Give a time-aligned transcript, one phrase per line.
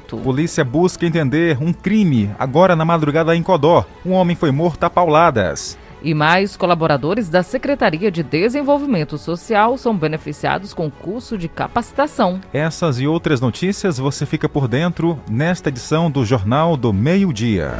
[0.00, 3.84] Polícia busca entender um crime agora na madrugada em Codó.
[4.04, 5.78] Um homem foi morto a pauladas.
[6.02, 12.40] E mais colaboradores da Secretaria de Desenvolvimento Social são beneficiados com curso de capacitação.
[12.52, 17.74] Essas e outras notícias você fica por dentro nesta edição do Jornal do Meio-Dia.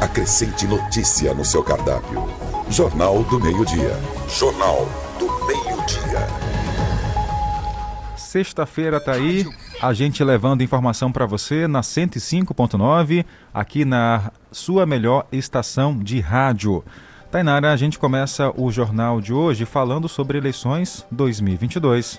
[0.00, 2.22] Acrescente notícia no seu cardápio.
[2.68, 3.98] Jornal do Meio-Dia.
[4.28, 4.86] Jornal
[5.18, 6.26] do Meio-Dia.
[8.16, 9.46] Sexta-feira tá aí,
[9.84, 16.82] a gente levando informação para você na 105.9, aqui na sua melhor estação de rádio.
[17.30, 22.18] Tainara, a gente começa o jornal de hoje falando sobre eleições 2022.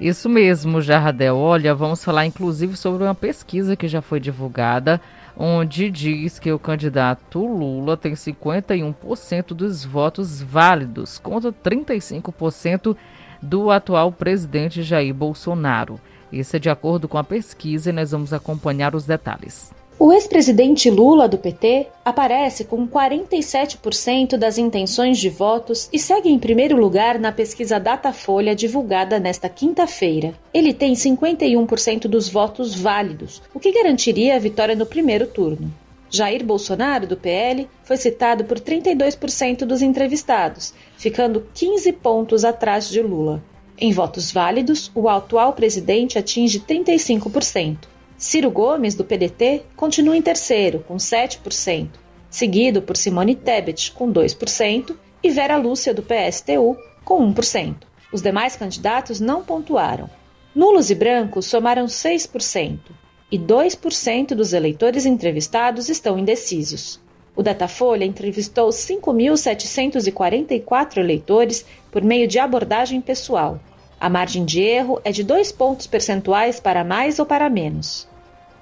[0.00, 1.36] Isso mesmo, Jardel.
[1.36, 4.98] Olha, vamos falar inclusive sobre uma pesquisa que já foi divulgada,
[5.36, 12.96] onde diz que o candidato Lula tem 51% dos votos válidos, contra 35%
[13.42, 16.00] do atual presidente Jair Bolsonaro.
[16.32, 19.72] Isso é de acordo com a pesquisa e nós vamos acompanhar os detalhes.
[20.00, 26.38] O ex-presidente Lula, do PT, aparece com 47% das intenções de votos e segue em
[26.38, 30.34] primeiro lugar na pesquisa Datafolha divulgada nesta quinta-feira.
[30.54, 35.68] Ele tem 51% dos votos válidos, o que garantiria a vitória no primeiro turno.
[36.08, 43.02] Jair Bolsonaro, do PL, foi citado por 32% dos entrevistados, ficando 15 pontos atrás de
[43.02, 43.42] Lula.
[43.80, 47.86] Em votos válidos, o atual presidente atinge 35%.
[48.16, 51.90] Ciro Gomes, do PDT, continua em terceiro, com 7%,
[52.28, 57.76] seguido por Simone Tebet, com 2%, e Vera Lúcia, do PSTU, com 1%.
[58.12, 60.10] Os demais candidatos não pontuaram.
[60.52, 62.80] Nulos e brancos somaram 6%,
[63.30, 67.00] e 2% dos eleitores entrevistados estão indecisos.
[67.36, 73.60] O Datafolha entrevistou 5.744 eleitores por meio de abordagem pessoal.
[74.00, 78.06] A margem de erro é de dois pontos percentuais para mais ou para menos.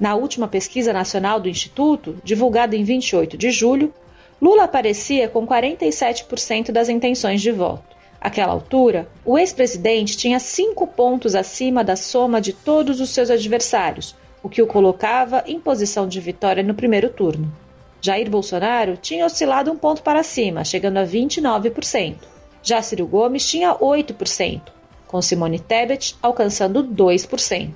[0.01, 3.93] Na última pesquisa nacional do Instituto, divulgada em 28 de julho,
[4.41, 7.97] Lula aparecia com 47% das intenções de voto.
[8.21, 14.15] Àquela altura, o ex-presidente tinha cinco pontos acima da soma de todos os seus adversários,
[14.43, 17.53] o que o colocava em posição de vitória no primeiro turno.
[18.01, 22.17] Jair Bolsonaro tinha oscilado um ponto para cima, chegando a 29%.
[22.63, 24.61] Já Ciro Gomes tinha 8%,
[25.07, 27.71] com Simone Tebet alcançando 2%.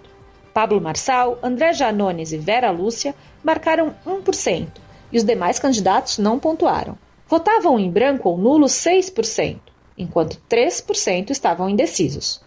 [0.53, 4.69] Pablo Marçal, André Janones e Vera Lúcia marcaram 1%,
[5.13, 6.99] e os demais candidatos não pontuaram.
[7.29, 9.59] Votavam em branco ou nulo 6%,
[9.97, 12.41] enquanto 3% estavam indecisos.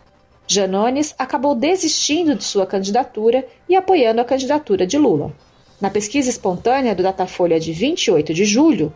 [0.46, 5.34] Janones acabou desistindo de sua candidatura e apoiando a candidatura de Lula.
[5.80, 8.94] Na pesquisa espontânea do Datafolha de 28 de julho,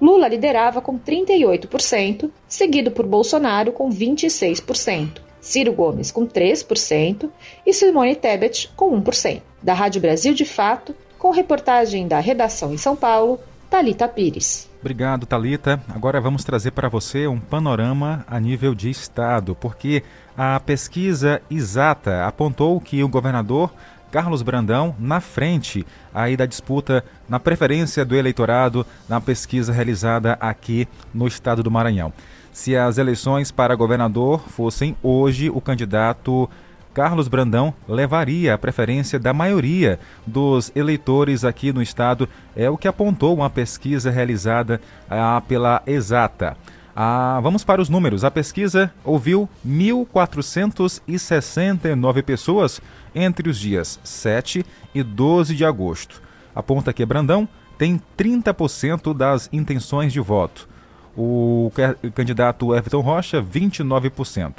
[0.00, 7.28] Lula liderava com 38%, seguido por Bolsonaro com 26%, Ciro Gomes com 3%
[7.66, 9.42] e Simone Tebet com 1%.
[9.62, 13.38] Da Rádio Brasil de Fato, com reportagem da redação em São Paulo,
[13.68, 14.68] Talita Pires.
[14.80, 15.80] Obrigado, Talita.
[15.94, 20.02] Agora vamos trazer para você um panorama a nível de estado, porque
[20.36, 23.70] a pesquisa exata apontou que o governador
[24.10, 30.88] Carlos Brandão na frente aí da disputa na preferência do eleitorado na pesquisa realizada aqui
[31.14, 32.12] no estado do Maranhão.
[32.52, 36.50] Se as eleições para governador fossem hoje, o candidato
[36.92, 42.88] Carlos Brandão levaria a preferência da maioria dos eleitores aqui no estado, é o que
[42.88, 46.56] apontou uma pesquisa realizada ah, pela Exata.
[46.94, 48.22] Ah, vamos para os números.
[48.24, 52.78] A pesquisa ouviu 1.469 pessoas
[53.14, 56.20] entre os dias 7 e 12 de agosto.
[56.54, 57.48] Aponta que Brandão
[57.78, 60.68] tem 30% das intenções de voto.
[61.16, 61.72] O
[62.14, 64.52] candidato Everton Rocha, 29%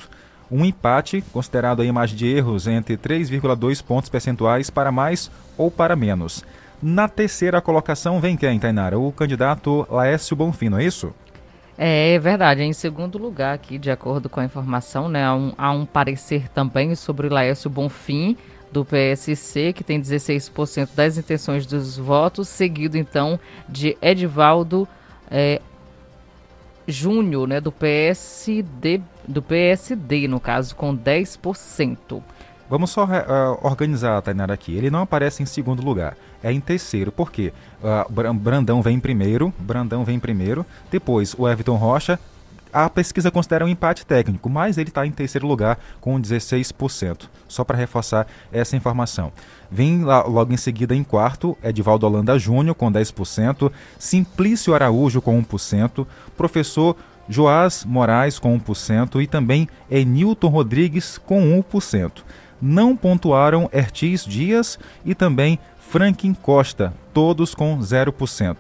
[0.52, 5.96] um empate, considerado a imagem de erros entre 3,2 pontos percentuais para mais ou para
[5.96, 6.44] menos.
[6.84, 9.00] Na terceira colocação vem quem, Tainara?
[9.00, 11.14] O candidato Laércio Bonfim, não é isso?
[11.78, 12.62] É, é verdade.
[12.64, 16.50] Em segundo lugar, aqui, de acordo com a informação, né, há um, há um parecer
[16.50, 18.38] também sobre Laércio Bonfim,
[18.72, 24.88] do PSC, que tem 16% das intenções dos votos, seguido então de Edivaldo
[25.30, 25.62] é,
[26.88, 32.22] Júnior, né, do PSD, do PSD, no caso, com 10%.
[32.72, 34.74] Vamos só uh, organizar a Tainara aqui.
[34.74, 37.12] Ele não aparece em segundo lugar, é em terceiro.
[37.12, 37.52] Por quê?
[37.84, 40.66] Uh, Brandão vem em primeiro, Brandão vem em primeiro.
[40.90, 42.18] Depois o Everton Rocha.
[42.72, 47.24] A pesquisa considera um empate técnico, mas ele está em terceiro lugar com 16%.
[47.46, 49.34] Só para reforçar essa informação.
[49.70, 53.70] Vem lá, logo em seguida em quarto, Edivaldo Holanda Júnior com 10%,
[54.00, 56.08] Simplício Araújo com 1%,
[56.38, 56.96] professor
[57.28, 62.24] Joás Moraes com 1% e também Enilton Rodrigues com 1%.
[62.62, 68.58] Não pontuaram Ertis Dias e também Franklin Costa, todos com 0%.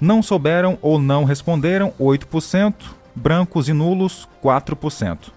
[0.00, 2.74] Não souberam ou não responderam 8%,
[3.14, 5.30] brancos e nulos 4%.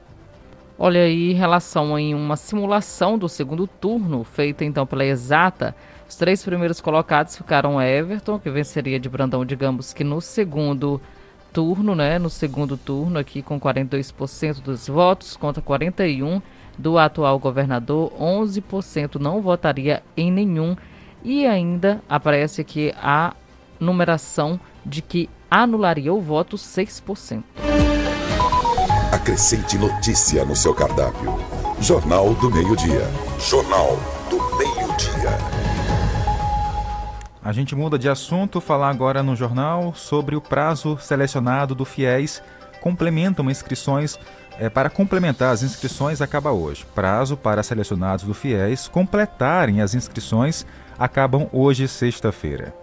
[0.79, 5.75] Olha aí, em relação em uma simulação do segundo turno, feita então pela Exata,
[6.09, 10.99] os três primeiros colocados ficaram Everton, que venceria de Brandão, digamos que no segundo
[11.53, 12.17] turno, né?
[12.17, 16.41] No segundo turno aqui com 42% dos votos contra 41
[16.81, 20.75] do atual governador, 11% não votaria em nenhum
[21.23, 23.33] e ainda aparece aqui a
[23.79, 27.43] numeração de que anularia o voto 6%.
[29.13, 31.35] Acrescente notícia no seu cardápio.
[31.79, 33.07] Jornal do Meio-Dia.
[33.39, 33.97] Jornal
[34.29, 35.37] do Meio-Dia.
[37.43, 42.41] A gente muda de assunto, falar agora no jornal sobre o prazo selecionado do FIES
[42.81, 44.19] complementam inscrições.
[44.59, 46.85] É, para complementar as inscrições acaba hoje.
[46.93, 50.65] Prazo para selecionados do FIES completarem as inscrições
[50.99, 52.73] acabam hoje, sexta-feira.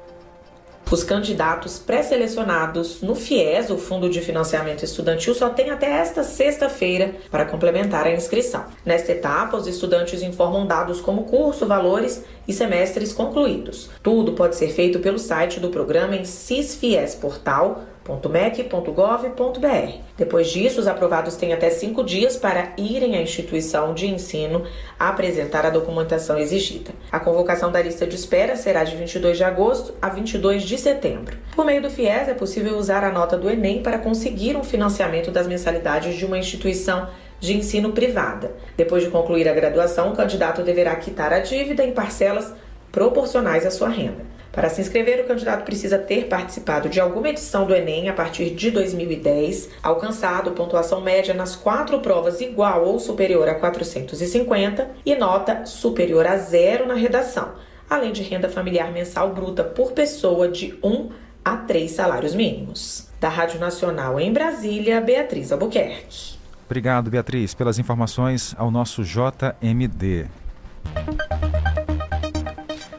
[0.91, 7.15] Os candidatos pré-selecionados no FIES, o Fundo de Financiamento Estudantil, só têm até esta sexta-feira
[7.31, 8.65] para complementar a inscrição.
[8.87, 13.91] Nesta etapa, os estudantes informam dados como curso, valores e semestres concluídos.
[14.03, 19.99] Tudo pode ser feito pelo site do programa em CISFIES Portal www.mec.gov.br.
[20.17, 24.65] Depois disso, os aprovados têm até cinco dias para irem à instituição de ensino
[24.99, 26.91] apresentar a documentação exigida.
[27.13, 31.37] A convocação da lista de espera será de 22 de agosto a 22 de setembro.
[31.55, 35.31] Por meio do FIES, é possível usar a nota do Enem para conseguir um financiamento
[35.31, 37.09] das mensalidades de uma instituição
[37.39, 38.53] de ensino privada.
[38.77, 42.53] Depois de concluir a graduação, o candidato deverá quitar a dívida em parcelas
[42.91, 44.38] proporcionais à sua renda.
[44.53, 48.51] Para se inscrever, o candidato precisa ter participado de alguma edição do Enem a partir
[48.51, 55.67] de 2010, alcançado pontuação média nas quatro provas igual ou superior a 450 e nota
[55.67, 57.53] superior a zero na redação,
[57.89, 61.11] além de renda familiar mensal bruta por pessoa de 1
[61.45, 63.07] a 3 salários mínimos.
[63.21, 66.39] Da Rádio Nacional em Brasília, Beatriz Albuquerque.
[66.67, 70.27] Obrigado, Beatriz, pelas informações ao nosso JMD.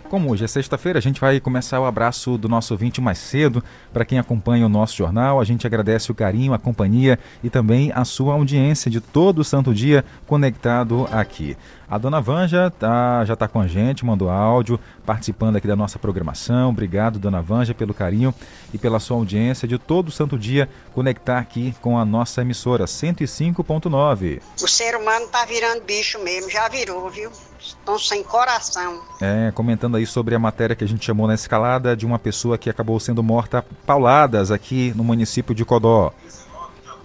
[0.09, 3.63] Como hoje é sexta-feira, a gente vai começar o abraço do nosso ouvinte mais cedo.
[3.93, 7.91] Para quem acompanha o nosso jornal, a gente agradece o carinho, a companhia e também
[7.93, 11.55] a sua audiência de todo santo dia conectado aqui.
[11.87, 15.99] A dona Vanja tá, já está com a gente, mandou áudio, participando aqui da nossa
[15.99, 16.71] programação.
[16.71, 18.33] Obrigado, dona Vanja, pelo carinho
[18.73, 24.41] e pela sua audiência de todo santo dia conectar aqui com a nossa emissora 105.9.
[24.59, 27.29] O ser humano tá virando bicho mesmo, já virou, viu?
[27.69, 29.01] Estão sem coração.
[29.21, 32.57] É, comentando aí sobre a matéria que a gente chamou na escalada de uma pessoa
[32.57, 36.11] que acabou sendo morta pauladas aqui no município de Codó.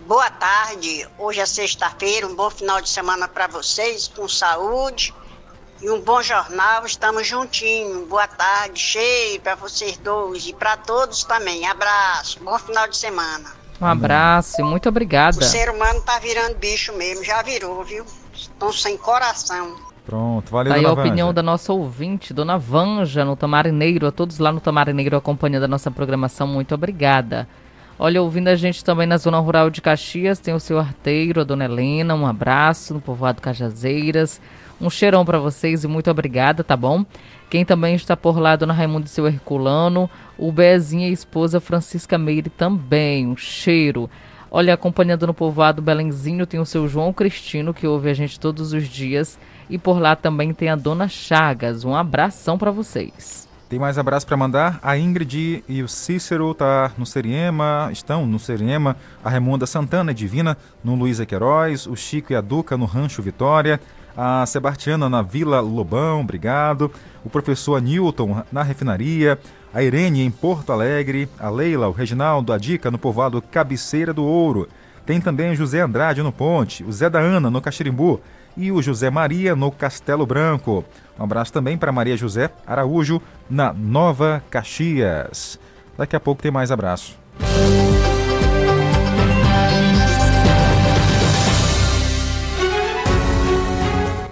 [0.07, 5.15] Boa tarde, hoje é sexta-feira, um bom final de semana para vocês, com saúde
[5.81, 8.07] e um bom jornal, estamos juntinhos.
[8.07, 11.67] Boa tarde, cheio para vocês dois e para todos também.
[11.67, 13.51] Abraço, bom final de semana.
[13.81, 15.39] Um abraço e muito obrigada.
[15.39, 18.05] O ser humano tá virando bicho mesmo, já virou, viu?
[18.33, 19.77] Estão sem coração.
[20.07, 24.07] Pronto, valeu, tá aí a opinião da nossa ouvinte, Dona Vanja, no Tamarineiro.
[24.07, 27.49] A todos lá no Tamarineiro acompanhando a nossa programação, muito obrigada.
[27.99, 31.45] Olha, ouvindo a gente também na Zona Rural de Caxias, tem o seu arteiro, a
[31.45, 32.15] Dona Helena.
[32.15, 34.41] Um abraço no povoado Cajazeiras.
[34.81, 37.07] Um cheirão para vocês e muito obrigada, tá bom?
[37.49, 40.11] Quem também está por lá, Dona Raimundo e seu Herculano.
[40.37, 43.29] O Bezinha e a esposa Francisca Meire também.
[43.29, 44.11] Um cheiro.
[44.51, 48.73] Olha, acompanhando no povoado Belenzinho, tem o seu João Cristino, que ouve a gente todos
[48.73, 49.39] os dias.
[49.69, 51.85] E por lá também tem a Dona Chagas.
[51.85, 53.49] Um abração para vocês.
[53.69, 54.79] Tem mais abraço para mandar?
[54.83, 58.95] A Ingrid e o Cícero tá no Seriema, estão no Seriema.
[59.25, 61.87] A Remunda Santana e Divina no Luísa Queiroz.
[61.87, 63.81] O Chico e a Duca no Rancho Vitória.
[64.17, 66.93] A Sebastiana na Vila Lobão, obrigado.
[67.25, 69.39] O professor Newton na refinaria.
[69.73, 71.29] A Irene em Porto Alegre.
[71.39, 74.69] A Leila, o Reginaldo, a Dica no povoado Cabeceira do Ouro.
[75.05, 76.85] Tem também José Andrade no Ponte.
[76.85, 78.21] O Zé da Ana no Caxirimbu
[78.57, 80.85] e o José Maria no Castelo Branco.
[81.19, 85.59] Um abraço também para Maria José Araújo na Nova Caxias.
[85.97, 87.17] Daqui a pouco tem mais abraço.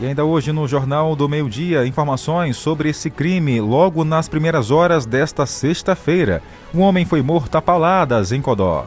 [0.02, 4.72] E ainda hoje no Jornal do Meio Dia, informações sobre esse crime logo nas primeiras
[4.72, 6.42] horas desta sexta-feira.
[6.74, 8.86] Um homem foi morto a pauladas em Codó.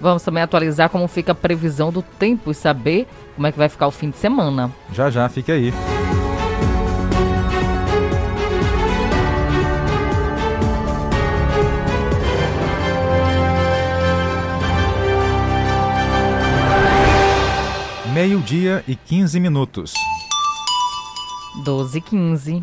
[0.00, 3.06] Vamos também atualizar como fica a previsão do tempo e saber
[3.40, 4.70] como é que vai ficar o fim de semana.
[4.92, 5.72] Já já, fique aí.
[18.12, 19.94] Meio-dia e 15 minutos.
[21.64, 22.62] 1215.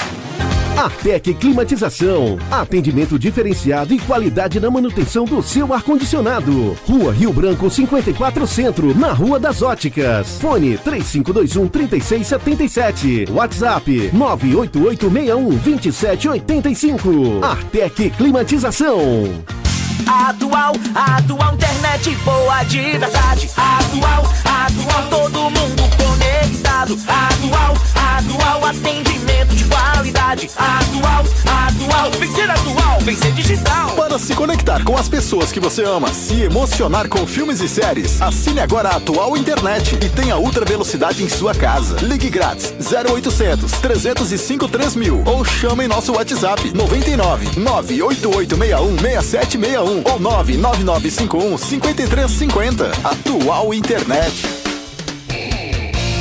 [0.77, 2.37] Artec Climatização.
[2.49, 6.77] Atendimento diferenciado e qualidade na manutenção do seu ar-condicionado.
[6.87, 10.39] Rua Rio Branco 54 Centro, na Rua das Óticas.
[10.39, 13.25] Fone 3521 3677.
[13.31, 17.43] WhatsApp 98861 2785.
[17.43, 19.43] Artec Climatização.
[20.07, 23.49] Atual, atual internet boa de verdade.
[23.55, 26.97] Atual, atual todo mundo conectado.
[27.07, 27.73] Atual,
[28.21, 30.49] atual atendimento de qualidade.
[30.55, 33.91] Atual, atual, vem ser atual, vem ser digital.
[33.95, 38.21] Para se conectar com as pessoas que você ama, se emocionar com filmes e séries,
[38.21, 41.97] assine agora a Atual Internet e tenha ultra velocidade em sua casa.
[42.01, 51.57] Ligue grátis 0800 305 3000 ou chame em nosso WhatsApp 99 98861 6761 ou 99951
[51.57, 52.91] 5350.
[53.03, 54.60] Atual Internet.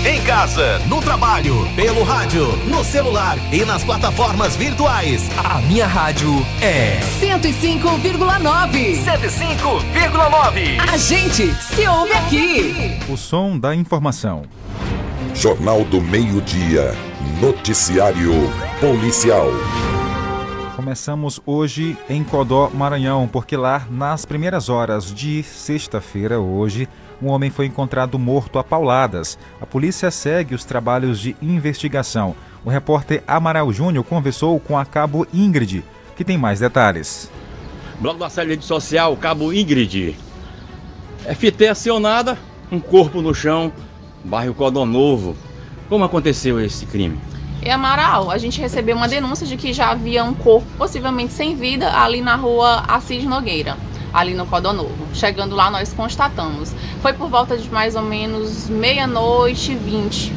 [0.03, 5.29] Em casa, no trabalho, pelo rádio, no celular e nas plataformas virtuais.
[5.37, 6.31] A minha rádio
[6.63, 8.97] é 105,9.
[9.05, 10.81] 105,9.
[10.91, 12.99] A gente se ouve aqui.
[13.11, 14.45] O som da informação.
[15.35, 16.95] Jornal do Meio-Dia.
[17.39, 18.33] Noticiário
[18.81, 19.49] Policial.
[20.77, 26.89] Começamos hoje em Codó, Maranhão, porque lá, nas primeiras horas de sexta-feira, hoje,
[27.23, 29.39] um homem foi encontrado morto a pauladas.
[29.61, 32.35] A polícia segue os trabalhos de investigação.
[32.65, 35.85] O repórter Amaral Júnior conversou com a cabo Ingrid,
[36.17, 37.31] que tem mais detalhes.
[37.99, 40.17] Bloco da rede social, cabo Ingrid.
[41.27, 42.39] FT acionada,
[42.73, 43.73] um corpo no chão,
[44.25, 45.37] bairro Codó Novo.
[45.89, 47.19] Como aconteceu esse crime?
[47.63, 51.55] E Amaral, a gente recebeu uma denúncia de que já havia um corpo possivelmente sem
[51.55, 53.77] vida ali na rua Assis Nogueira,
[54.13, 55.07] ali no Codó Novo.
[55.15, 56.73] Chegando lá, nós constatamos.
[57.03, 60.33] Foi por volta de mais ou menos meia-noite e vinte.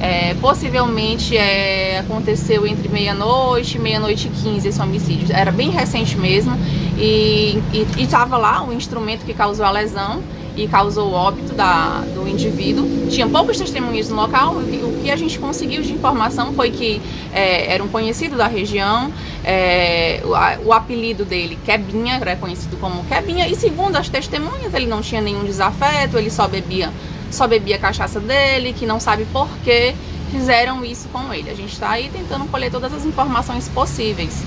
[0.00, 5.34] É, possivelmente é, aconteceu entre meia-noite e meia-noite e quinze esse homicídio.
[5.34, 6.56] Era bem recente mesmo.
[6.98, 7.60] E
[7.98, 10.22] estava lá o instrumento que causou a lesão
[10.56, 13.08] e causou o óbito da, do indivíduo.
[13.08, 14.54] Tinha poucos testemunhas no local.
[14.54, 19.12] O que a gente conseguiu de informação foi que é, era um conhecido da região.
[19.44, 23.48] É, o, o, apelido dele, Quebinha, era conhecido como Quebinha.
[23.48, 26.92] E segundo as testemunhas, ele não tinha nenhum desafeto, ele só bebia,
[27.30, 29.94] só bebia a cachaça dele, que não sabe por que
[30.30, 31.50] fizeram isso com ele.
[31.50, 34.42] A gente está aí tentando colher todas as informações possíveis.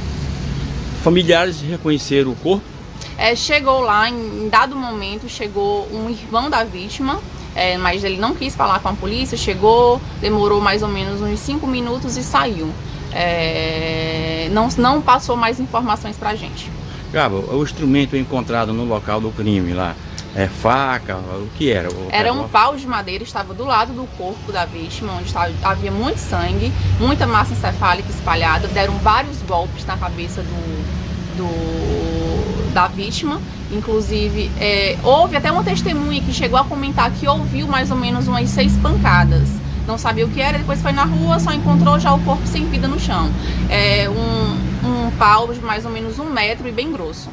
[1.03, 2.76] Familiares reconheceram o corpo?
[3.17, 7.19] É, chegou lá, em dado momento, chegou um irmão da vítima,
[7.55, 11.39] é, mas ele não quis falar com a polícia, chegou, demorou mais ou menos uns
[11.39, 12.71] 5 minutos e saiu.
[13.11, 16.69] É, não, não passou mais informações pra gente.
[17.11, 19.95] Gabo, o instrumento encontrado no local do crime lá,
[20.35, 21.89] é faca, o que era?
[21.89, 25.51] O era um pau de madeira, estava do lado do corpo da vítima, onde estava,
[25.63, 31.47] havia muito sangue, muita massa encefálica espalhada, deram vários golpes na cabeça do, do
[32.77, 33.41] da vítima.
[33.71, 38.27] Inclusive, é, houve até uma testemunha que chegou a comentar que ouviu mais ou menos
[38.27, 39.49] umas seis pancadas.
[39.87, 42.65] Não sabia o que era, depois foi na rua, só encontrou já o corpo sem
[42.69, 43.31] vida no chão.
[43.67, 47.29] É um, um pau de mais ou menos um metro e bem grosso.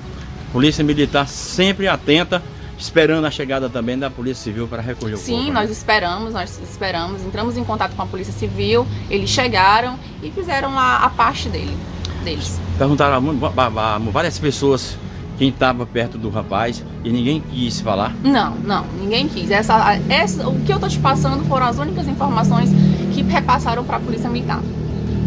[0.50, 2.42] Polícia Militar sempre atenta
[2.78, 5.44] esperando a chegada também da Polícia Civil para recolher o Sim, corpo.
[5.44, 5.60] Sim, né?
[5.60, 10.78] nós esperamos, nós esperamos, entramos em contato com a Polícia Civil, eles chegaram e fizeram
[10.78, 11.76] a, a parte dele,
[12.24, 12.58] deles.
[12.78, 13.22] Perguntaram
[13.56, 14.96] a, a várias pessoas
[15.38, 18.14] quem estava perto do rapaz e ninguém quis falar?
[18.23, 19.50] Não, não, ninguém quis.
[19.50, 22.71] Essa, essa, o que eu tô te passando foram as únicas informações
[23.12, 24.61] que repassaram para a Polícia Militar.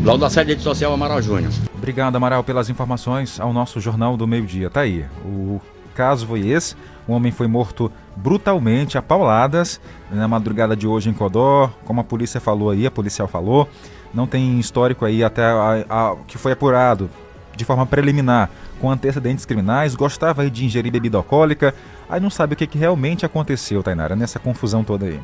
[0.04, 1.52] Laudo da Sede Rede Social Amaral Júnior.
[1.76, 4.70] Obrigado, Amaral, pelas informações ao nosso Jornal do Meio Dia.
[4.70, 5.06] Tá aí.
[5.26, 5.60] O
[5.94, 6.76] caso foi esse.
[7.08, 9.80] Um homem foi morto brutalmente, a pauladas,
[10.12, 11.70] na madrugada de hoje em Codó.
[11.84, 13.68] Como a polícia falou aí, a policial falou.
[14.14, 17.10] Não tem histórico aí até a, a, que foi apurado
[17.58, 18.50] de forma preliminar
[18.80, 21.74] com antecedentes criminais, gostava de ingerir bebida alcoólica,
[22.08, 25.20] aí não sabe o que, que realmente aconteceu, Tainara, nessa confusão toda aí.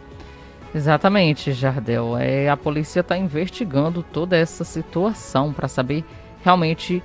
[0.75, 2.17] Exatamente, Jardel.
[2.17, 6.03] É, a polícia está investigando toda essa situação para saber
[6.43, 7.01] realmente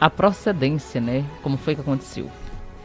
[0.00, 1.24] a procedência, né?
[1.40, 2.28] Como foi que aconteceu.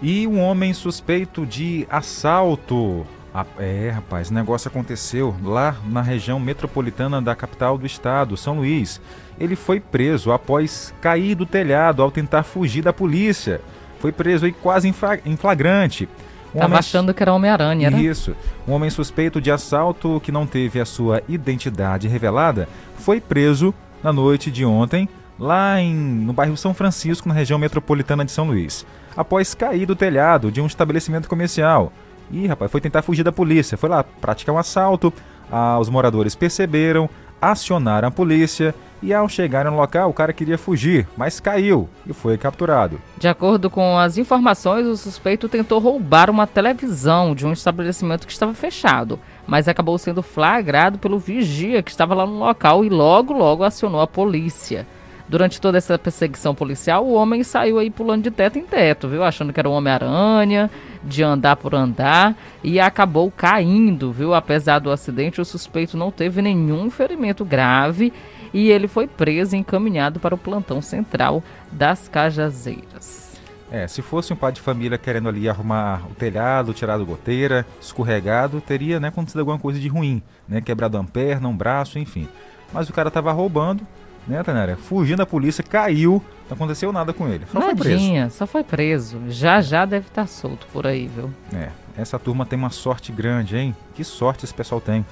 [0.02, 3.06] E um homem suspeito de assalto.
[3.34, 8.58] Ah, é, rapaz, o negócio aconteceu lá na região metropolitana da capital do estado, São
[8.58, 9.00] Luís
[9.40, 13.62] ele foi preso após cair do telhado ao tentar fugir da polícia.
[14.00, 14.88] foi preso aí quase
[15.26, 16.08] em flagrante.
[16.54, 16.80] Um Tava homem...
[16.80, 18.02] achando que era Homem-Aranha, né?
[18.02, 18.36] Isso.
[18.68, 22.68] Um homem suspeito de assalto que não teve a sua identidade revelada
[22.98, 25.08] foi preso na noite de ontem,
[25.38, 29.96] lá em, no bairro São Francisco, na região metropolitana de São Luís, após cair do
[29.96, 31.92] telhado de um estabelecimento comercial.
[32.32, 33.78] E, rapaz, foi tentar fugir da polícia.
[33.78, 35.14] Foi lá praticar um assalto.
[35.52, 37.10] Ah, os moradores perceberam,
[37.42, 42.14] acionaram a polícia e ao chegar no local o cara queria fugir, mas caiu e
[42.14, 43.00] foi capturado.
[43.18, 48.34] De acordo com as informações, o suspeito tentou roubar uma televisão de um estabelecimento que
[48.34, 53.34] estava fechado, mas acabou sendo flagrado pelo vigia que estava lá no local e logo
[53.34, 54.86] logo acionou a polícia.
[55.30, 59.24] Durante toda essa perseguição policial, o homem saiu aí pulando de teto em teto, viu?
[59.24, 60.72] Achando que era um Homem-Aranha,
[61.04, 64.34] de andar por andar, e acabou caindo, viu?
[64.34, 68.12] Apesar do acidente, o suspeito não teve nenhum ferimento grave
[68.52, 73.30] e ele foi preso e encaminhado para o plantão central das Cajazeiras.
[73.72, 78.60] É, se fosse um pai de família querendo ali arrumar o telhado, tirado goteira, escorregado,
[78.60, 80.60] teria né, acontecido alguma coisa de ruim, né?
[80.60, 82.28] Quebrado uma perna, um braço, enfim.
[82.74, 83.86] Mas o cara estava roubando,
[84.28, 84.76] né, Tanária?
[84.78, 87.46] Fugindo da polícia, caiu, não aconteceu nada com ele.
[87.52, 88.38] Só Nadinha, foi preso.
[88.38, 89.22] só foi preso.
[89.28, 91.32] Já já deve estar tá solto por aí, viu?
[91.54, 93.76] É, essa turma tem uma sorte grande, hein?
[93.94, 95.06] Que sorte esse pessoal tem.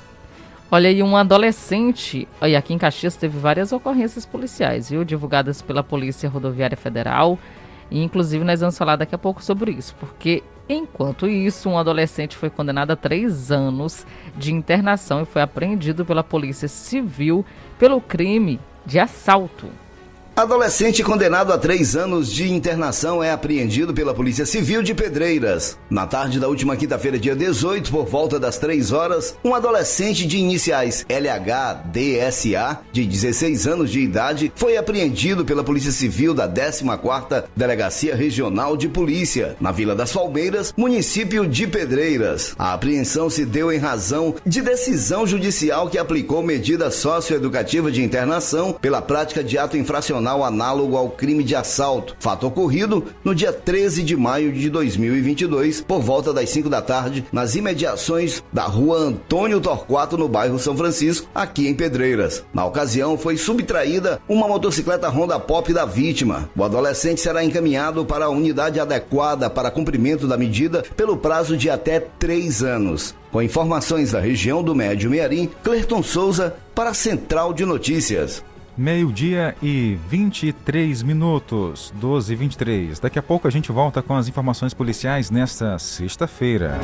[0.70, 5.06] Olha aí, um adolescente, e aqui em Caxias teve várias ocorrências policiais, viu?
[5.06, 7.40] Divulgadas pela Polícia Rodoviária Federal.
[7.90, 12.36] E inclusive nós vamos falar daqui a pouco sobre isso, porque enquanto isso, um adolescente
[12.36, 17.46] foi condenado a três anos de internação e foi apreendido pela Polícia Civil
[17.80, 19.68] pelo crime de assalto.
[20.38, 25.80] Adolescente condenado a três anos de internação é apreendido pela Polícia Civil de Pedreiras.
[25.90, 30.38] Na tarde da última quinta-feira, dia 18, por volta das três horas, um adolescente de
[30.38, 38.16] iniciais LHDSA, de 16 anos de idade, foi apreendido pela Polícia Civil da 14ª Delegacia
[38.16, 42.54] Regional de Polícia, na Vila das Palmeiras, município de Pedreiras.
[42.60, 48.72] A apreensão se deu em razão de decisão judicial que aplicou medida socioeducativa de internação
[48.72, 52.16] pela prática de ato infracional análogo ao crime de assalto.
[52.20, 57.26] Fato ocorrido no dia 13 de maio de 2022, por volta das 5 da tarde,
[57.32, 62.44] nas imediações da rua Antônio Torquato, no bairro São Francisco, aqui em Pedreiras.
[62.54, 66.50] Na ocasião, foi subtraída uma motocicleta Honda Pop da vítima.
[66.56, 71.70] O adolescente será encaminhado para a unidade adequada para cumprimento da medida pelo prazo de
[71.70, 73.16] até três anos.
[73.32, 78.44] Com informações da região do Médio Mearim, Clerton Souza para a Central de Notícias.
[78.78, 83.00] Meio-dia e 23 minutos, 12 e 23.
[83.00, 86.78] Daqui a pouco a gente volta com as informações policiais nesta sexta-feira.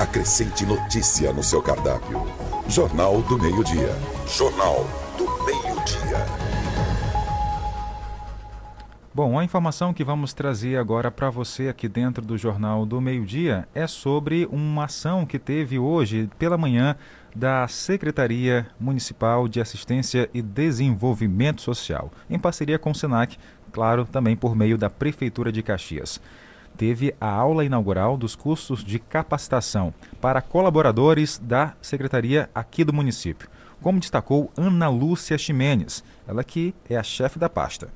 [0.00, 2.26] Acrescente notícia no seu cardápio.
[2.66, 3.94] Jornal do Meio-Dia.
[4.26, 4.86] Jornal
[5.18, 6.24] do Meio-Dia.
[9.14, 13.68] Bom, a informação que vamos trazer agora para você aqui dentro do Jornal do Meio-Dia
[13.74, 16.96] é sobre uma ação que teve hoje pela manhã
[17.34, 23.38] da Secretaria Municipal de Assistência e Desenvolvimento Social, em parceria com o SENAC,
[23.72, 26.20] claro, também por meio da Prefeitura de Caxias.
[26.76, 33.48] Teve a aula inaugural dos cursos de capacitação para colaboradores da secretaria aqui do município,
[33.80, 37.88] como destacou Ana Lúcia Ximenes, ela que é a chefe da pasta.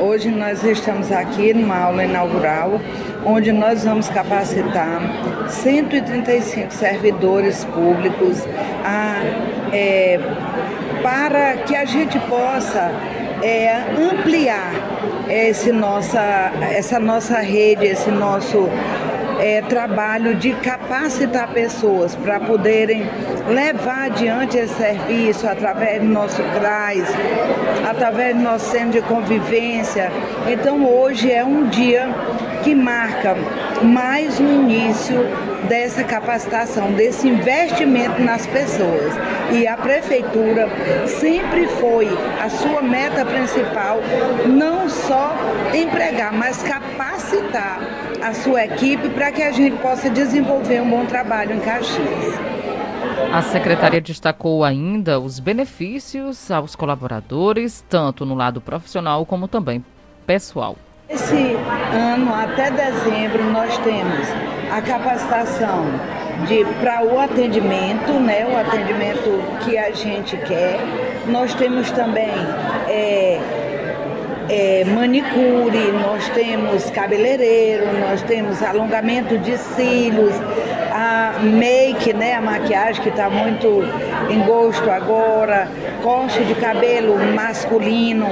[0.00, 2.80] Hoje nós estamos aqui numa aula inaugural,
[3.24, 5.00] onde nós vamos capacitar
[5.48, 8.44] 135 servidores públicos
[8.84, 9.20] a,
[9.72, 10.18] é,
[11.02, 12.90] para que a gente possa
[13.42, 14.72] é, ampliar
[15.28, 16.20] esse nossa,
[16.70, 18.68] essa nossa rede, esse nosso
[19.38, 23.08] é, trabalho de capacitar pessoas para poderem
[23.48, 27.08] levar adiante esse serviço através do nosso CRAS,
[27.88, 30.10] através do nosso centro de convivência.
[30.48, 32.08] Então hoje é um dia
[32.62, 33.36] que marca
[33.82, 35.16] mais um início
[35.68, 39.14] dessa capacitação, desse investimento nas pessoas.
[39.52, 40.68] E a prefeitura
[41.06, 42.08] sempre foi
[42.42, 44.00] a sua meta principal,
[44.46, 45.34] não só
[45.74, 47.80] empregar, mas capacitar
[48.22, 52.34] a sua equipe para que a gente possa desenvolver um bom trabalho em Caxias.
[53.32, 59.84] A secretaria destacou ainda os benefícios aos colaboradores, tanto no lado profissional como também
[60.26, 60.76] pessoal.
[61.08, 61.56] Esse
[61.92, 64.28] ano, até dezembro, nós temos
[64.70, 65.86] a capacitação
[66.46, 70.78] de para o atendimento, né, o atendimento que a gente quer.
[71.26, 72.30] Nós temos também
[72.88, 73.40] é,
[74.48, 80.34] é, manicure, nós temos cabeleireiro, nós temos alongamento de cílios,
[80.90, 83.84] a make, né, a maquiagem que está muito
[84.30, 85.68] em gosto agora,
[86.02, 88.26] corte de cabelo masculino,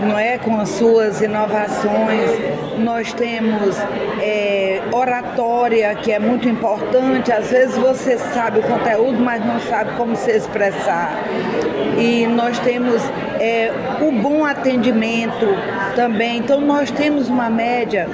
[0.00, 2.30] não é, com as suas inovações.
[2.78, 3.76] nós temos
[4.20, 7.32] é, oratória, que é muito importante.
[7.32, 11.12] Às vezes você sabe o conteúdo, mas não sabe como se expressar.
[11.98, 13.02] E nós temos
[13.40, 15.46] é, o bom atendimento
[15.94, 16.38] também.
[16.38, 18.08] Então, nós temos uma média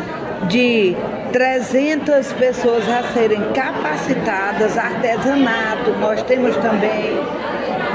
[0.48, 0.96] de
[1.32, 7.18] 300 pessoas a serem capacitadas, artesanato, nós temos também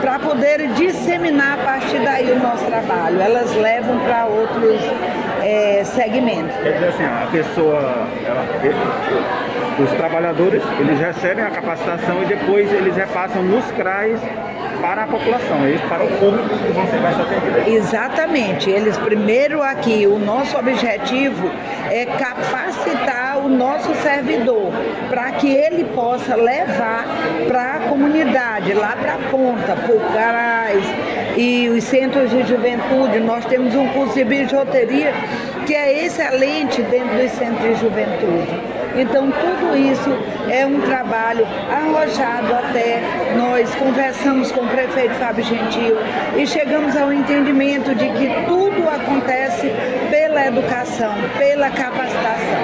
[0.01, 3.21] para poder disseminar a partir daí o nosso trabalho.
[3.21, 4.81] Elas levam para outros
[5.43, 6.55] é, segmentos.
[6.57, 8.45] Quer dizer assim, a pessoa, ela,
[9.83, 14.19] os trabalhadores, eles recebem a capacitação e depois eles repassam nos CRAs
[14.81, 17.73] para a população, é isso para o público que você vai atender.
[17.73, 18.69] Exatamente.
[18.69, 21.49] Eles primeiro aqui, o nosso objetivo
[21.91, 24.71] é capacitar o nosso servidor
[25.09, 27.05] para que ele possa levar
[27.47, 30.83] para a comunidade, lá para a ponta, para o Carais
[31.35, 33.19] e os centros de juventude.
[33.19, 35.13] Nós temos um curso de bijuteria
[35.65, 38.76] que é excelente dentro dos centros de juventude.
[38.97, 40.09] Então, tudo isso
[40.49, 43.35] é um trabalho arrojado até.
[43.37, 45.95] Nós conversamos com o prefeito Fábio Gentil
[46.35, 49.67] e chegamos ao entendimento de que tudo acontece
[50.09, 52.57] pela educação, pela capacitação.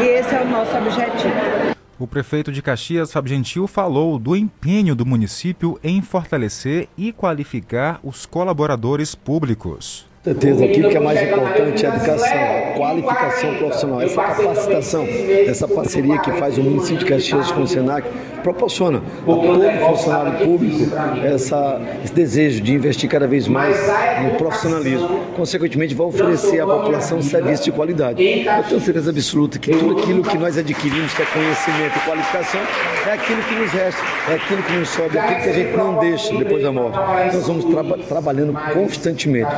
[0.00, 1.72] E esse é o nosso objetivo.
[1.98, 7.98] O prefeito de Caxias, Fábio Gentil, falou do empenho do município em fortalecer e qualificar
[8.04, 14.02] os colaboradores públicos certeza, aquilo que é mais importante é a educação, a qualificação profissional,
[14.02, 15.04] essa capacitação,
[15.46, 18.06] essa parceria que faz o município de Caxias com o Senac,
[18.42, 20.92] proporciona a todo funcionário público
[21.24, 23.76] essa, esse desejo de investir cada vez mais
[24.22, 25.08] no profissionalismo.
[25.36, 28.22] Consequentemente, vai oferecer à população um serviço de qualidade.
[28.22, 32.60] Eu tenho certeza absoluta que tudo aquilo que nós adquirimos, que é conhecimento e qualificação,
[33.08, 35.76] é aquilo que nos resta, é aquilo que nos sobe, é aquilo que a gente
[35.76, 36.98] não deixa depois da morte.
[37.34, 39.50] Nós vamos tra trabalhando constantemente,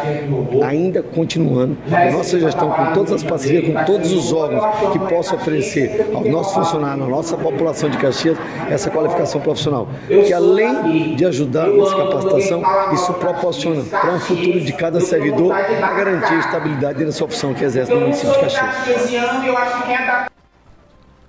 [0.62, 5.36] ainda continuando a nossa gestão com todas as parcerias, com todos os órgãos que possam
[5.36, 8.36] oferecer aos nossos funcionários, à nossa população de Caxias,
[8.70, 9.88] essa qualificação profissional.
[10.06, 12.62] Que além de ajudar nessa capacitação,
[12.92, 17.54] isso proporciona para um futuro de cada servidor a garantir a estabilidade da sua opção
[17.54, 18.74] que exerce no município de Caxias.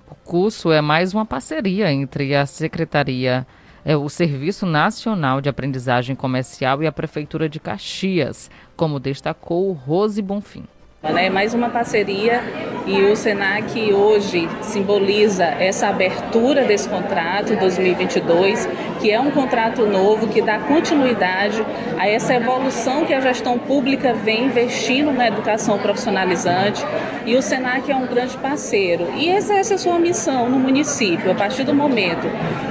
[0.10, 3.46] O curso é mais uma parceria entre a Secretaria
[3.86, 10.20] é o Serviço Nacional de Aprendizagem Comercial e a Prefeitura de Caxias, como destacou Rose
[10.24, 10.64] Bonfim.
[11.04, 12.42] É mais uma parceria
[12.88, 18.68] e o SENAC hoje simboliza essa abertura desse contrato 2022,
[19.06, 21.64] que é um contrato novo que dá continuidade
[21.96, 26.84] a essa evolução que a gestão pública vem investindo na educação profissionalizante
[27.24, 31.30] e o SENAC é um grande parceiro e exerce a sua missão no município.
[31.30, 32.28] A partir do momento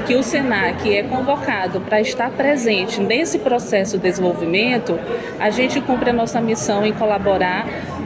[0.08, 4.98] que o SENAC é convocado para estar presente nesse processo de desenvolvimento,
[5.38, 7.64] a gente cumpre a nossa missão em colaborar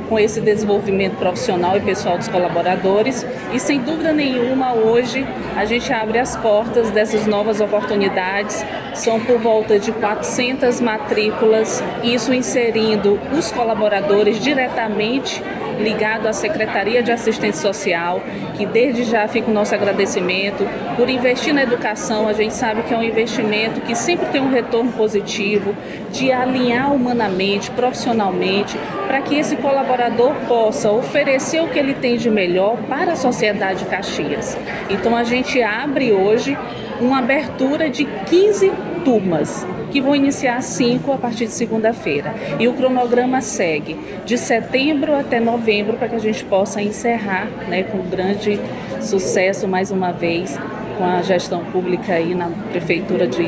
[0.08, 3.26] com esse desenvolvimento profissional e pessoal dos colaboradores.
[3.52, 8.64] E sem dúvida nenhuma, hoje a gente abre as portas dessas novas oportunidades.
[8.94, 15.42] São por volta de 400 matrículas, isso inserindo os colaboradores diretamente
[15.78, 18.22] ligado à Secretaria de Assistência Social,
[18.56, 22.28] que desde já fica o nosso agradecimento por investir na educação.
[22.28, 25.74] A gente sabe que é um investimento que sempre tem um retorno positivo,
[26.10, 32.30] de alinhar humanamente, profissionalmente, para que esse colaborador possa oferecer o que ele tem de
[32.30, 34.56] melhor para a sociedade de Caxias.
[34.90, 36.56] Então a gente abre hoje
[37.00, 38.72] uma abertura de 15
[39.04, 39.66] turmas
[39.98, 42.32] que vão iniciar cinco a partir de segunda-feira.
[42.60, 47.82] E o cronograma segue de setembro até novembro para que a gente possa encerrar né,
[47.82, 48.60] com grande
[49.00, 50.56] sucesso mais uma vez
[50.96, 53.42] com a gestão pública aí na prefeitura de,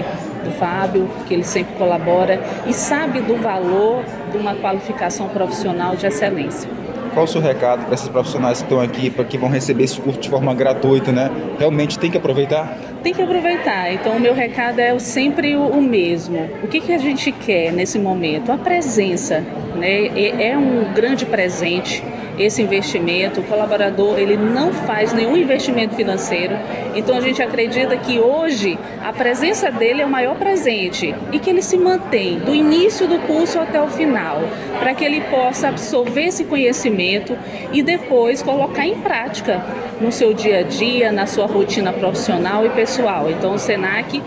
[0.45, 6.07] do Fábio, que ele sempre colabora e sabe do valor de uma qualificação profissional de
[6.07, 6.69] excelência.
[7.15, 10.01] Qual o seu recado para esses profissionais que estão aqui, para que vão receber esse
[10.01, 11.31] curso de forma gratuita, né?
[11.59, 12.77] Realmente tem que aproveitar?
[13.03, 13.93] Tem que aproveitar.
[13.93, 16.49] Então, o meu recado é sempre o mesmo.
[16.63, 18.53] O que, que a gente quer nesse momento?
[18.53, 19.41] A presença,
[19.77, 20.09] né?
[20.39, 22.03] É um grande presente
[22.41, 23.41] esse investimento.
[23.41, 26.57] O colaborador ele não faz nenhum investimento financeiro.
[26.95, 31.51] Então a gente acredita que hoje a presença dele é o maior presente e que
[31.51, 34.41] ele se mantém do início do curso até o final,
[34.79, 37.37] para que ele possa absorver esse conhecimento
[37.73, 39.63] e depois colocar em prática
[40.01, 43.31] no seu dia a dia, na sua rotina profissional e pessoal.
[43.31, 44.23] Então o Senac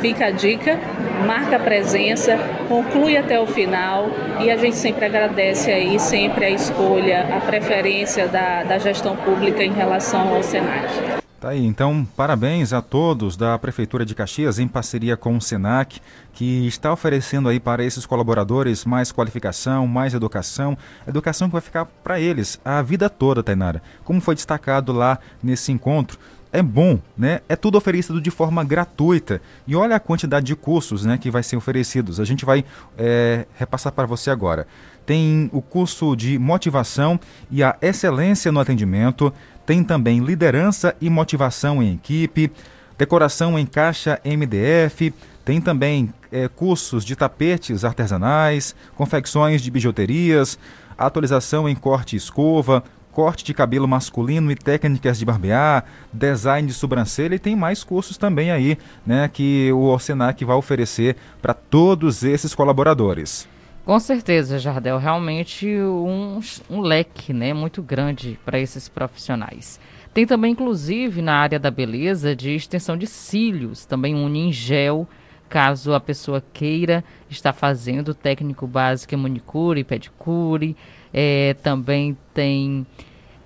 [0.00, 0.78] fica a dica
[1.26, 2.36] marca presença,
[2.68, 4.06] conclui até o final
[4.40, 9.64] e a gente sempre agradece aí sempre a escolha, a preferência da, da gestão pública
[9.64, 11.18] em relação ao Senac.
[11.40, 16.00] Tá aí, então parabéns a todos da Prefeitura de Caxias em parceria com o Senac,
[16.32, 21.84] que está oferecendo aí para esses colaboradores mais qualificação, mais educação, educação que vai ficar
[21.84, 23.80] para eles a vida toda, Tainara.
[24.02, 26.18] Como foi destacado lá nesse encontro,
[26.58, 27.40] é bom, né?
[27.48, 29.40] É tudo oferecido de forma gratuita.
[29.66, 32.18] E olha a quantidade de cursos né, que vai ser oferecidos.
[32.18, 32.64] A gente vai
[32.96, 34.66] é, repassar para você agora.
[35.06, 37.18] Tem o curso de motivação
[37.50, 39.32] e a excelência no atendimento,
[39.64, 42.52] tem também liderança e motivação em equipe,
[42.98, 50.58] decoração em caixa MDF, tem também é, cursos de tapetes artesanais, confecções de bijuterias,
[50.98, 52.82] atualização em corte e escova,
[53.18, 58.16] corte de cabelo masculino e técnicas de barbear, design de sobrancelha e tem mais cursos
[58.16, 63.48] também aí, né, que o Senac vai oferecer para todos esses colaboradores.
[63.84, 66.38] Com certeza, Jardel, realmente um,
[66.70, 69.80] um leque né, muito grande para esses profissionais.
[70.14, 75.08] Tem também, inclusive, na área da beleza, de extensão de cílios, também um gel,
[75.48, 80.76] caso a pessoa queira estar fazendo técnico básico em manicure, pedicure.
[81.12, 82.86] É, também tem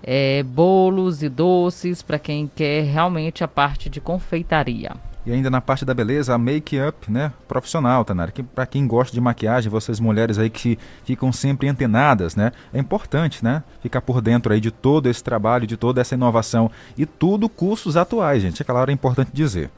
[0.02, 4.92] é, bolos e doces para quem quer realmente a parte de confeitaria.
[5.24, 9.14] E ainda na parte da beleza, a make-up, né, profissional, Tanara, que para quem gosta
[9.14, 14.20] de maquiagem, vocês mulheres aí que ficam sempre antenadas, né, é importante, né, ficar por
[14.20, 18.60] dentro aí de todo esse trabalho, de toda essa inovação e tudo cursos atuais, gente,
[18.62, 19.70] é claro, é importante dizer.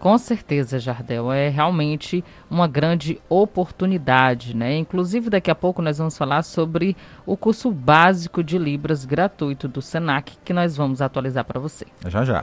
[0.00, 4.78] Com certeza, Jardel, é realmente uma grande oportunidade, né?
[4.78, 9.82] Inclusive, daqui a pouco nós vamos falar sobre o curso básico de Libras gratuito do
[9.82, 11.84] Senac, que nós vamos atualizar para você.
[12.08, 12.42] Já já.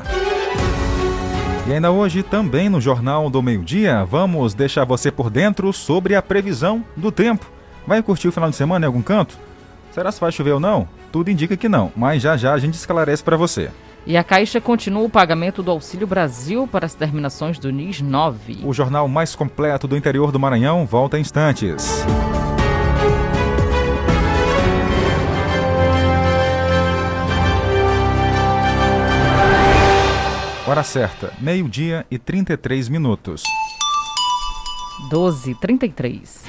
[1.67, 6.21] E ainda hoje, também no Jornal do Meio-Dia, vamos deixar você por dentro sobre a
[6.21, 7.51] previsão do tempo.
[7.87, 9.35] Vai curtir o final de semana em algum canto?
[9.91, 10.87] Será se vai chover ou não?
[11.11, 13.71] Tudo indica que não, mas já já a gente esclarece para você.
[14.09, 18.59] E a Caixa continua o pagamento do Auxílio Brasil para as terminações do NIS 9.
[18.63, 22.05] O jornal mais completo do interior do Maranhão volta em instantes.
[30.65, 33.43] Hora certa, meio-dia e 33 minutos.
[35.11, 36.45] 12:33.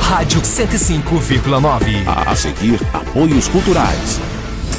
[0.00, 2.06] Rádio 105,9.
[2.26, 4.41] A seguir, apoios culturais.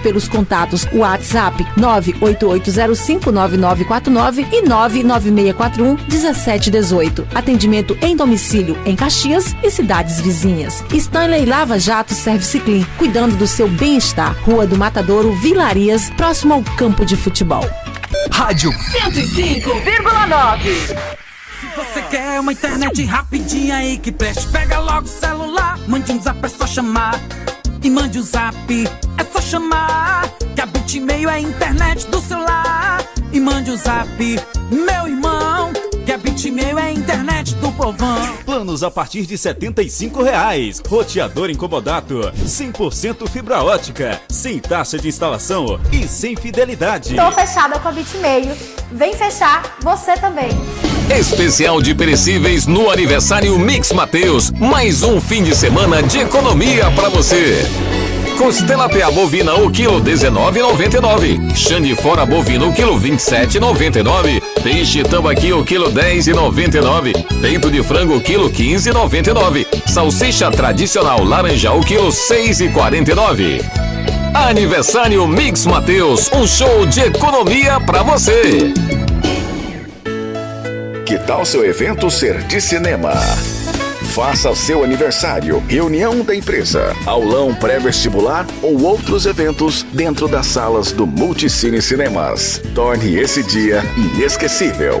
[0.00, 7.26] pelos contatos WhatsApp 988059949 e 996411718.
[7.34, 10.82] Atendimento em domicílio em Caxias e cidades vizinhas.
[10.90, 14.34] Stanley Lava Jato Service Clean, cuidando do seu bem-estar.
[14.42, 17.68] Rua do Matadouro, Vilarias, próximo ao campo de futebol.
[18.30, 21.18] Rádio 105,9.
[21.60, 26.22] Se você quer uma internet rapidinha aí que preste, pega logo o celular, mande um
[26.22, 27.20] zap, é só chamar.
[27.82, 28.56] E mande o um zap,
[29.16, 30.28] é só chamar.
[30.54, 33.04] Que a Bitmail é a internet do celular.
[33.32, 34.08] E mande o um zap,
[34.70, 35.72] meu irmão.
[36.04, 38.36] Que a Bitmail é a internet do povão.
[38.44, 40.82] Planos a partir de 75 reais.
[40.86, 47.14] Roteador incomodato, 100% fibra ótica, sem taxa de instalação e sem fidelidade.
[47.14, 48.56] Tô fechada com a Bitmail.
[48.90, 50.50] Vem fechar você também.
[51.10, 54.50] Especial de perecíveis no aniversário Mix Mateus.
[54.52, 57.66] Mais um fim de semana de economia para você.
[58.36, 61.56] Costela PA bovina o quilo 19,99.
[61.56, 64.40] Xande fora bovino o quilo 27,99.
[64.62, 67.40] Peixe tambaqui o quilo 10,99.
[67.40, 69.66] Peito de frango o quilo 15,99.
[69.86, 73.64] Salsicha tradicional laranja o quilo 6,49.
[74.34, 78.72] Aniversário Mix Mateus, um show de economia para você.
[81.08, 83.14] Que tal seu evento ser de cinema?
[84.14, 91.06] Faça seu aniversário, reunião da empresa, aulão pré-vestibular ou outros eventos dentro das salas do
[91.06, 92.60] Multicine Cinemas.
[92.74, 95.00] Torne esse dia inesquecível.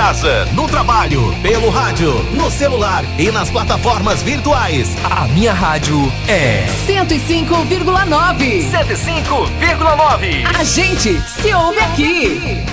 [0.00, 4.96] Casa, no trabalho, pelo rádio, no celular e nas plataformas virtuais.
[5.04, 5.94] A minha rádio
[6.26, 8.70] é 105,9.
[8.70, 10.58] 105,9.
[10.58, 12.64] A gente se ouve aqui.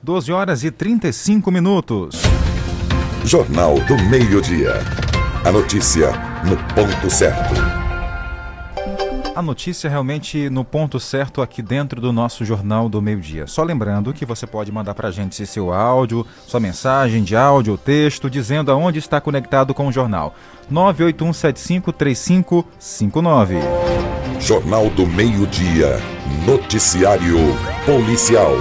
[0.00, 2.22] 12 horas e 35 minutos.
[3.24, 4.74] Jornal do Meio-Dia.
[5.44, 6.12] A notícia
[6.44, 7.73] no ponto certo.
[9.34, 13.48] A notícia realmente no ponto certo aqui dentro do nosso Jornal do Meio-Dia.
[13.48, 17.72] Só lembrando que você pode mandar para a gente seu áudio, sua mensagem de áudio
[17.72, 20.36] ou texto, dizendo aonde está conectado com o jornal.
[20.72, 23.58] 981753559.
[24.38, 25.98] Jornal do Meio-Dia.
[26.46, 27.38] Noticiário
[27.84, 28.52] Policial.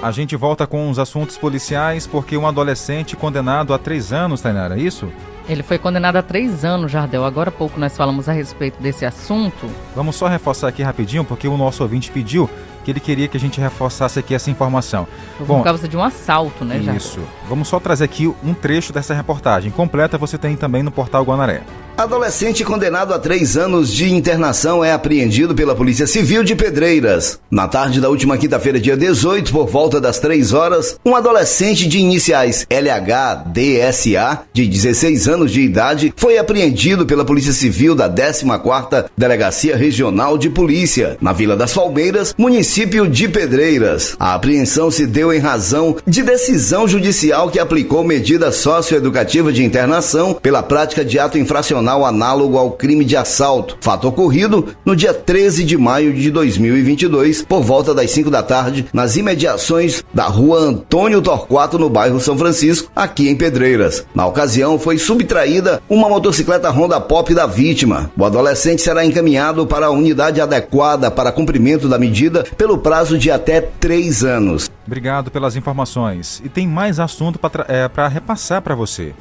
[0.00, 4.78] A gente volta com os assuntos policiais porque um adolescente condenado a três anos, Tainara,
[4.78, 5.12] é isso?
[5.48, 7.24] Ele foi condenado a três anos, Jardel.
[7.24, 9.68] Agora há pouco nós falamos a respeito desse assunto.
[9.96, 12.50] Vamos só reforçar aqui rapidinho, porque o nosso ouvinte pediu
[12.88, 15.06] que ele queria que a gente reforçasse aqui essa informação.
[15.36, 16.96] Por Bom, causa de um assalto, né, Jardel?
[16.96, 17.20] Isso.
[17.46, 19.70] Vamos só trazer aqui um trecho dessa reportagem.
[19.70, 21.62] Completa você tem também no portal Guanaré.
[21.98, 27.40] Adolescente condenado a três anos de internação é apreendido pela Polícia Civil de Pedreiras.
[27.50, 31.98] Na tarde da última quinta-feira, dia 18, por volta das três horas, um adolescente de
[31.98, 39.76] iniciais LHDSA, de 16 anos de idade, foi apreendido pela Polícia Civil da 14ª Delegacia
[39.76, 44.14] Regional de Polícia, na Vila das Palmeiras, município de Pedreiras.
[44.20, 50.32] A apreensão se deu em razão de decisão judicial que aplicou medida socioeducativa de internação
[50.34, 53.76] pela prática de ato infracional análogo ao crime de assalto.
[53.80, 58.86] Fato ocorrido no dia 13 de maio de 2022, por volta das 5 da tarde,
[58.92, 64.04] nas imediações da rua Antônio Torquato, no bairro São Francisco, aqui em Pedreiras.
[64.14, 68.08] Na ocasião, foi subtraída uma motocicleta Honda Pop da vítima.
[68.16, 73.30] O adolescente será encaminhado para a unidade adequada para cumprimento da medida pelo prazo de
[73.30, 74.68] até três anos.
[74.84, 76.42] Obrigado pelas informações.
[76.44, 79.14] E tem mais assunto para é, repassar para você.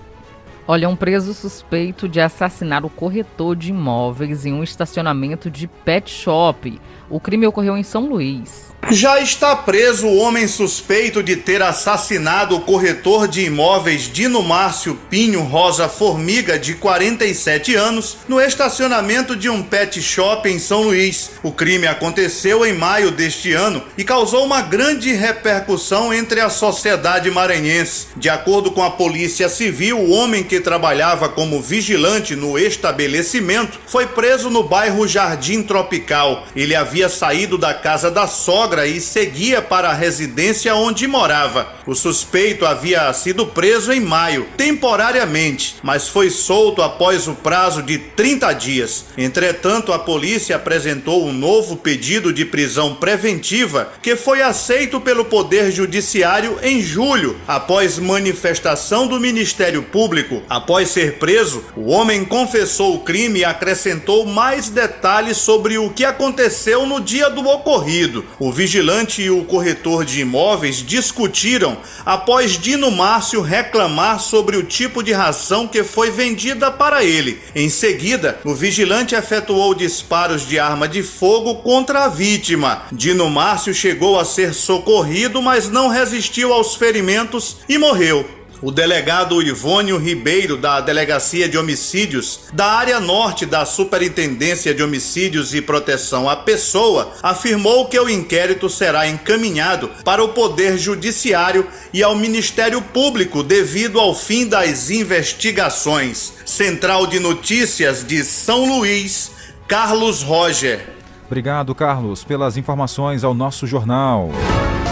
[0.68, 6.10] Olha, um preso suspeito de assassinar o corretor de imóveis em um estacionamento de pet
[6.10, 6.82] shop.
[7.10, 8.68] O crime ocorreu em São Luís.
[8.90, 14.98] Já está preso o homem suspeito de ter assassinado o corretor de imóveis Dino Márcio
[15.10, 21.32] Pinho Rosa Formiga, de 47 anos, no estacionamento de um pet shop em São Luís.
[21.44, 27.30] O crime aconteceu em maio deste ano e causou uma grande repercussão entre a sociedade
[27.30, 28.08] maranhense.
[28.16, 34.08] De acordo com a Polícia Civil, o homem que trabalhava como vigilante no estabelecimento foi
[34.08, 36.46] preso no bairro Jardim Tropical.
[36.56, 41.74] Ele havia saído da casa da sogra e seguia para a residência onde morava.
[41.86, 47.98] O suspeito havia sido preso em maio, temporariamente, mas foi solto após o prazo de
[47.98, 49.06] 30 dias.
[49.18, 55.72] Entretanto, a polícia apresentou um novo pedido de prisão preventiva que foi aceito pelo Poder
[55.72, 60.42] Judiciário em julho, após manifestação do Ministério Público.
[60.50, 66.06] Após ser preso, o homem confessou o crime e acrescentou mais detalhes sobre o que
[66.06, 68.26] aconteceu no dia do ocorrido.
[68.40, 75.04] O vigilante e o corretor de imóveis discutiram após Dino Márcio reclamar sobre o tipo
[75.04, 77.40] de ração que foi vendida para ele.
[77.54, 82.84] Em seguida, o vigilante efetuou disparos de arma de fogo contra a vítima.
[82.92, 88.37] Dino Márcio chegou a ser socorrido, mas não resistiu aos ferimentos e morreu.
[88.60, 95.54] O delegado Ivônio Ribeiro, da Delegacia de Homicídios, da área norte da Superintendência de Homicídios
[95.54, 102.02] e Proteção à Pessoa, afirmou que o inquérito será encaminhado para o Poder Judiciário e
[102.02, 106.34] ao Ministério Público devido ao fim das investigações.
[106.44, 109.32] Central de Notícias de São Luís,
[109.68, 110.96] Carlos Roger.
[111.28, 114.32] Obrigado, Carlos, pelas informações ao nosso jornal.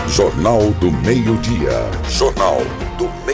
[0.08, 1.89] Jornal do Meio-Dia.
[2.08, 2.58] Jornal
[2.97, 3.25] do Meio-Dia.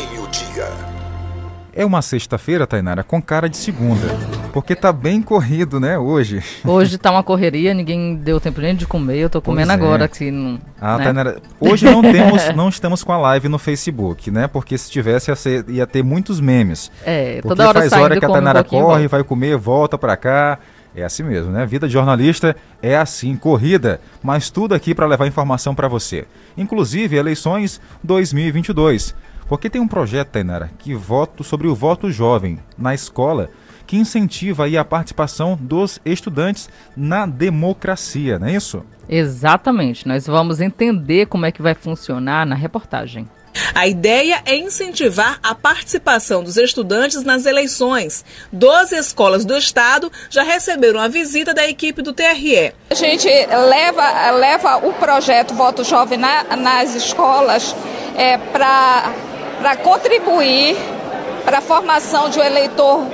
[1.74, 4.06] É uma sexta-feira, Tainara, com cara de segunda.
[4.52, 6.44] Porque tá bem corrido, né, hoje.
[6.66, 9.76] Hoje tá uma correria, ninguém deu tempo nem de comer, eu tô comendo é.
[9.76, 10.60] agora aqui.
[10.82, 11.04] Ah, né?
[11.06, 14.48] Tainara, hoje não temos, não estamos com a live no Facebook, né?
[14.48, 16.92] Porque se tivesse ia, ser, ia ter muitos memes.
[17.06, 20.18] É, porque toda hora faz hora que a Tainara um corre, vai comer, volta pra
[20.18, 20.60] cá.
[20.94, 21.66] É assim mesmo, né?
[21.66, 26.26] Vida de jornalista é assim, corrida, mas tudo aqui para levar informação para você.
[26.58, 29.16] Inclusive eleições 2022.
[29.52, 33.50] Porque tem um projeto, Tainara, que voto sobre o voto jovem na escola,
[33.86, 38.82] que incentiva aí a participação dos estudantes na democracia, não é isso?
[39.10, 40.08] Exatamente.
[40.08, 43.28] Nós vamos entender como é que vai funcionar na reportagem.
[43.76, 48.24] A ideia é incentivar a participação dos estudantes nas eleições.
[48.54, 52.74] Doze escolas do estado já receberam a visita da equipe do TRE.
[52.90, 57.76] A gente leva, leva o projeto Voto Jovem na, nas escolas
[58.16, 59.14] é, para
[59.78, 60.76] contribuir
[61.46, 63.06] para a formação de um eleitor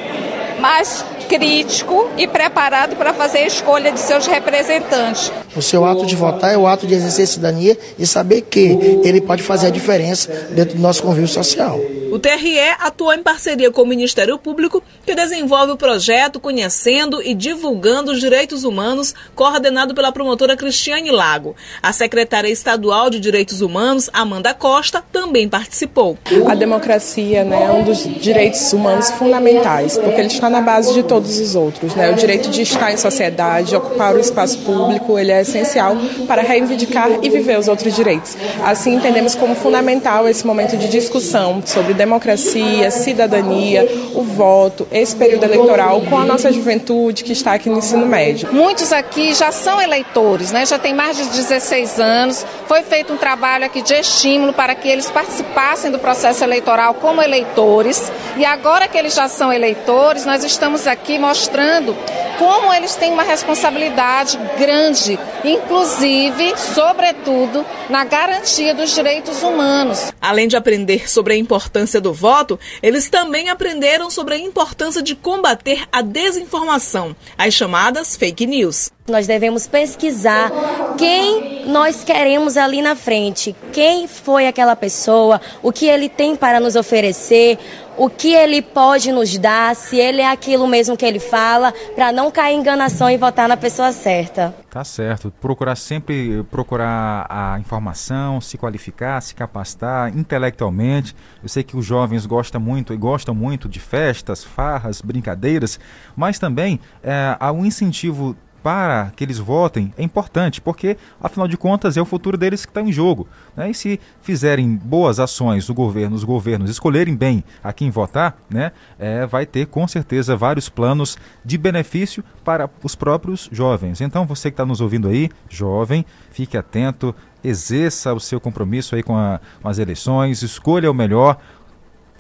[0.60, 5.32] mais crítico e preparado para fazer a escolha de seus representantes.
[5.56, 9.22] O seu ato de votar é o ato de exercer cidadania e saber que ele
[9.22, 11.80] pode fazer a diferença dentro do nosso convívio social.
[12.10, 17.34] O TRE atua em parceria com o Ministério Público, que desenvolve o projeto Conhecendo e
[17.34, 21.56] Divulgando os Direitos Humanos, coordenado pela promotora Cristiane Lago.
[21.84, 26.18] A secretária estadual de Direitos Humanos, Amanda Costa, também participou.
[26.48, 31.04] A democracia né, é um dos direitos humanos fundamentais, porque ele está na base de
[31.04, 31.96] todos os outros.
[31.96, 32.12] Né?
[32.12, 35.96] O direito de estar em sociedade, ocupar o espaço público, ele é essencial
[36.28, 38.38] para reivindicar e viver os outros direitos.
[38.64, 45.44] Assim, entendemos como fundamental esse momento de discussão sobre democracia, cidadania, o voto, esse período
[45.44, 48.50] eleitoral com a nossa juventude que está aqui no ensino médio.
[48.52, 50.66] Muitos aqui já são eleitores, né?
[50.66, 52.46] já tem mais de 16 anos.
[52.68, 57.22] Foi feito um trabalho aqui de estímulo para que eles participassem do processo eleitoral como
[57.22, 58.12] eleitores.
[58.36, 61.96] E agora que eles já são eleitores, nós estamos aqui mostrando
[62.40, 70.12] como eles têm uma responsabilidade grande, inclusive, sobretudo, na garantia dos direitos humanos.
[70.22, 75.16] Além de aprender sobre a importância do voto, eles também aprenderam sobre a importância de
[75.16, 78.92] combater a desinformação, as chamadas fake news.
[79.10, 80.52] Nós devemos pesquisar
[80.98, 86.60] quem nós queremos ali na frente, quem foi aquela pessoa, o que ele tem para
[86.60, 87.58] nos oferecer,
[87.98, 92.12] o que ele pode nos dar, se ele é aquilo mesmo que ele fala, para
[92.12, 94.54] não cair em enganação e votar na pessoa certa.
[94.70, 95.34] Tá certo.
[95.42, 101.16] Procurar sempre procurar a informação, se qualificar, se capacitar intelectualmente.
[101.42, 105.80] Eu sei que os jovens gostam muito e gostam muito de festas, farras, brincadeiras,
[106.16, 111.58] mas também é, há um incentivo para que eles votem é importante, porque afinal de
[111.58, 113.28] contas é o futuro deles que está em jogo.
[113.56, 113.70] Né?
[113.70, 118.72] E se fizerem boas ações o governo, os governos escolherem bem a quem votar, né?
[119.00, 124.02] É, vai ter com certeza vários planos de benefício para os próprios jovens.
[124.02, 129.04] Então você que está nos ouvindo aí, jovem, fique atento, exerça o seu compromisso aí
[129.04, 131.38] com, a, com as eleições, escolha o melhor.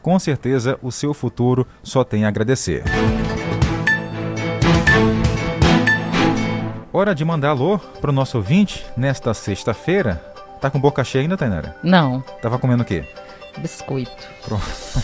[0.01, 2.83] Com certeza o seu futuro só tem a agradecer.
[6.97, 10.19] Hora de mandar alô pro nosso ouvinte nesta sexta-feira.
[10.59, 11.75] Tá com boca cheia ainda, Tainara?
[11.83, 12.23] Não.
[12.41, 13.03] Tava comendo o quê?
[13.59, 14.11] Biscoito.
[14.43, 14.63] Pronto.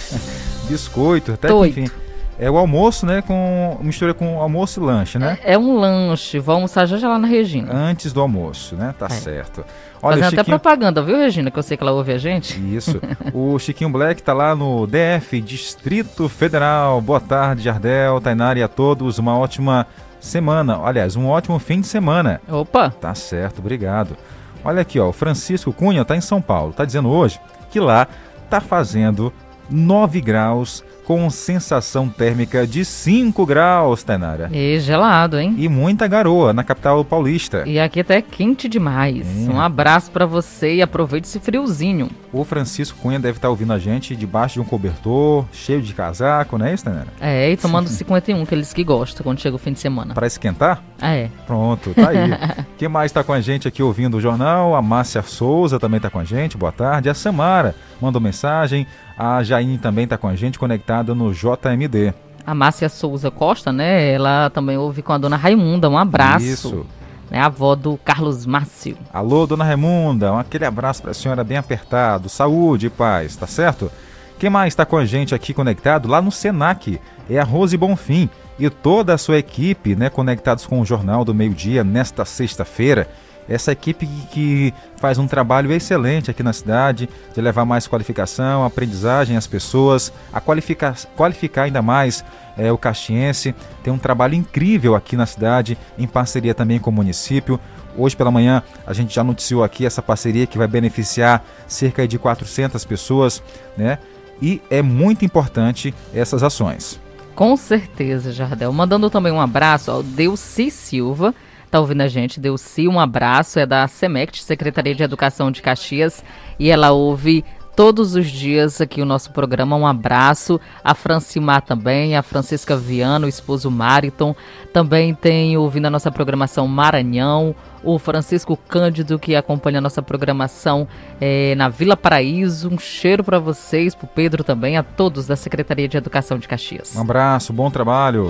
[0.68, 1.76] Biscoito, até Toito.
[1.76, 1.94] que enfim.
[2.40, 3.22] É o almoço, né?
[3.22, 5.38] Com mistura com almoço e lanche, né?
[5.44, 6.40] É um lanche.
[6.40, 7.72] Vou almoçar já já lá na Regina.
[7.72, 8.96] Antes do almoço, né?
[8.98, 9.10] Tá É.
[9.10, 9.64] certo.
[10.02, 11.52] Fazendo até Chiquinho- propaganda, viu, Regina?
[11.52, 12.60] Que eu sei que ela ouve a gente.
[12.76, 13.00] Isso.
[13.36, 17.00] O Chiquinho Black tá lá no DF, Distrito Federal.
[17.02, 19.20] Boa tarde, Jardel, Tainara e a todos.
[19.20, 19.86] Uma ótima
[20.26, 20.80] semana.
[20.84, 22.42] Aliás, um ótimo fim de semana.
[22.50, 22.90] Opa!
[22.90, 24.16] Tá certo, obrigado.
[24.64, 26.74] Olha aqui, ó, o Francisco Cunha tá em São Paulo.
[26.74, 28.08] Tá dizendo hoje que lá
[28.50, 29.34] tá fazendo
[29.70, 34.50] 9 graus com sensação térmica de 5 graus, Tainara.
[34.52, 35.56] E gelado, hein?
[35.58, 37.64] E muita garoa na capital paulista.
[37.66, 39.28] E aqui até é quente demais.
[39.28, 39.52] É.
[39.52, 42.10] Um abraço pra você e aproveite esse friozinho.
[42.32, 46.58] O Francisco Cunha deve estar ouvindo a gente debaixo de um cobertor, cheio de casaco,
[46.58, 47.08] não é isso, Tainara?
[47.20, 50.14] É, e tomando 51, que eles que gostam quando chega o fim de semana.
[50.14, 50.82] Para esquentar?
[51.02, 51.30] É.
[51.46, 52.18] Pronto, tá aí.
[52.78, 54.76] Quem mais está com a gente aqui ouvindo o jornal?
[54.76, 57.10] A Márcia Souza também está com a gente, boa tarde.
[57.10, 58.86] A Samara mandou mensagem.
[59.18, 62.14] A Jaine também está com a gente, conectada no JMD.
[62.46, 64.12] A Márcia Souza Costa, né?
[64.12, 65.90] Ela também ouve com a dona Raimunda.
[65.90, 66.46] Um abraço.
[66.46, 66.86] Isso.
[67.32, 68.98] Né, a avó do Carlos Márcio.
[69.12, 72.30] Alô, dona Raimunda, um aquele abraço para a senhora bem apertado.
[72.30, 73.90] Saúde e paz, tá certo?
[74.38, 76.08] Quem mais está com a gente aqui conectado?
[76.08, 78.30] Lá no Senac, é a Rose Bonfim
[78.60, 83.08] e toda a sua equipe, né, conectados com o Jornal do Meio Dia nesta sexta-feira.
[83.48, 84.74] Essa equipe que,
[85.04, 90.40] faz um trabalho excelente aqui na cidade, de levar mais qualificação, aprendizagem às pessoas, a
[90.40, 92.24] qualificar, qualificar ainda mais
[92.58, 93.54] é, o caxiense.
[93.84, 97.60] Tem um trabalho incrível aqui na cidade, em parceria também com o município.
[97.98, 102.18] Hoje pela manhã a gente já noticiou aqui essa parceria que vai beneficiar cerca de
[102.18, 103.44] 400 pessoas,
[103.76, 104.00] né?
[104.42, 107.00] E é muito importante essas ações.
[107.36, 108.72] Com certeza, Jardel.
[108.72, 111.34] Mandando também um abraço ao Delci Silva.
[111.74, 112.40] Tá ouvindo a gente?
[112.40, 113.58] Delci, um abraço.
[113.58, 116.24] É da SEMECT, Secretaria de Educação de Caxias.
[116.60, 117.44] E ela ouve
[117.76, 119.76] todos os dias aqui o nosso programa.
[119.76, 120.62] Um abraço.
[120.84, 124.36] A Francimar também, a Francisca Viana, o esposo Mariton.
[124.72, 127.56] Também tem ouvindo a nossa programação Maranhão.
[127.84, 130.88] O Francisco Cândido, que acompanha a nossa programação
[131.20, 132.70] eh, na Vila Paraíso.
[132.70, 136.96] Um cheiro para vocês, pro Pedro também, a todos da Secretaria de Educação de Caxias.
[136.96, 138.30] Um abraço, bom trabalho.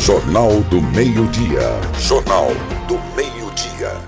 [0.00, 1.80] Jornal do Meio-Dia.
[1.98, 2.48] Jornal
[2.86, 2.97] do Meio-Dia.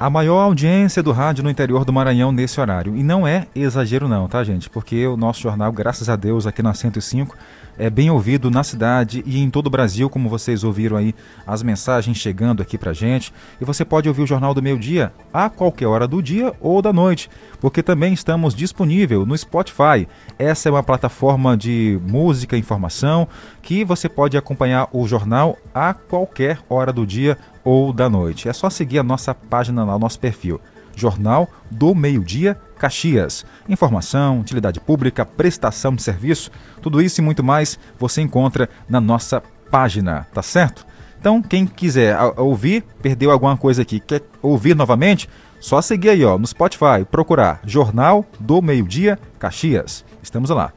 [0.01, 2.97] A maior audiência do rádio no interior do Maranhão nesse horário.
[2.97, 4.71] E não é exagero não, tá gente?
[4.71, 7.37] Porque o nosso jornal, graças a Deus, aqui na 105,
[7.79, 11.15] é bem ouvido na cidade e em todo o Brasil, como vocês ouviram aí
[11.47, 13.31] as mensagens chegando aqui pra gente.
[13.61, 16.81] E você pode ouvir o Jornal do Meio Dia a qualquer hora do dia ou
[16.81, 17.29] da noite,
[17.61, 20.09] porque também estamos disponível no Spotify.
[20.39, 23.29] Essa é uma plataforma de música e informação
[23.63, 28.49] que você pode acompanhar o jornal a qualquer hora do dia ou da noite.
[28.49, 30.61] É só seguir a nossa página lá, o nosso perfil.
[30.95, 33.45] Jornal do Meio Dia Caxias.
[33.69, 36.51] Informação, utilidade pública, prestação de serviço,
[36.83, 40.87] tudo isso e muito mais você encontra na nossa página, tá certo?
[41.19, 45.29] Então, quem quiser ouvir, perdeu alguma coisa aqui, quer ouvir novamente,
[45.61, 50.05] só seguir aí ó, no Spotify, procurar Jornal do Meio Dia Caxias.
[50.23, 50.73] Estamos lá.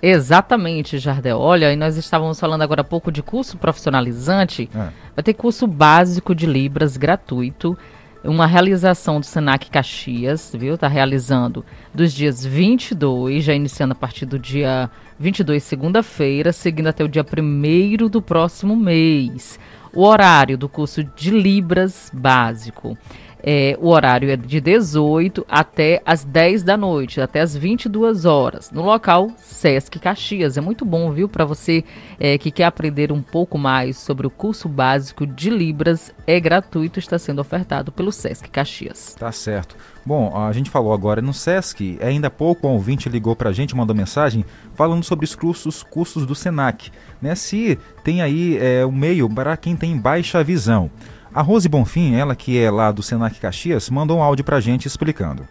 [0.00, 1.38] Exatamente, Jardel.
[1.38, 4.70] Olha, e nós estávamos falando agora há pouco de curso profissionalizante.
[4.74, 4.88] É.
[5.14, 7.76] Vai ter curso básico de Libras gratuito.
[8.24, 10.74] Uma realização do Senac Caxias, viu?
[10.74, 17.04] Está realizando dos dias 22, já iniciando a partir do dia 22, segunda-feira, seguindo até
[17.04, 19.58] o dia 1 do próximo mês.
[19.92, 22.98] O horário do curso de Libras básico
[23.42, 28.70] é, o horário é de 18 até as 10 da noite, até as 22 horas,
[28.70, 30.56] no local Sesc Caxias.
[30.56, 31.84] É muito bom, viu, para você
[32.18, 36.12] é, que quer aprender um pouco mais sobre o curso básico de Libras.
[36.26, 39.14] É gratuito, está sendo ofertado pelo Sesc Caxias.
[39.18, 39.76] Tá certo.
[40.04, 43.52] Bom, a gente falou agora no Sesc, ainda há pouco um ouvinte ligou para a
[43.52, 46.90] gente, mandou mensagem falando sobre os cursos, cursos do Senac.
[47.20, 47.34] Né?
[47.34, 50.90] Se tem aí é, um meio para quem tem baixa visão.
[51.34, 54.60] A Rose Bonfim, ela que é lá do Senac Caxias, mandou um áudio para a
[54.60, 55.46] gente explicando.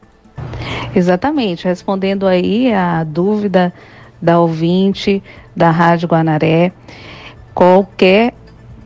[0.96, 3.74] Exatamente, respondendo aí a dúvida
[4.22, 5.22] da ouvinte
[5.56, 6.72] da Rádio Guanaré,
[7.54, 8.34] qualquer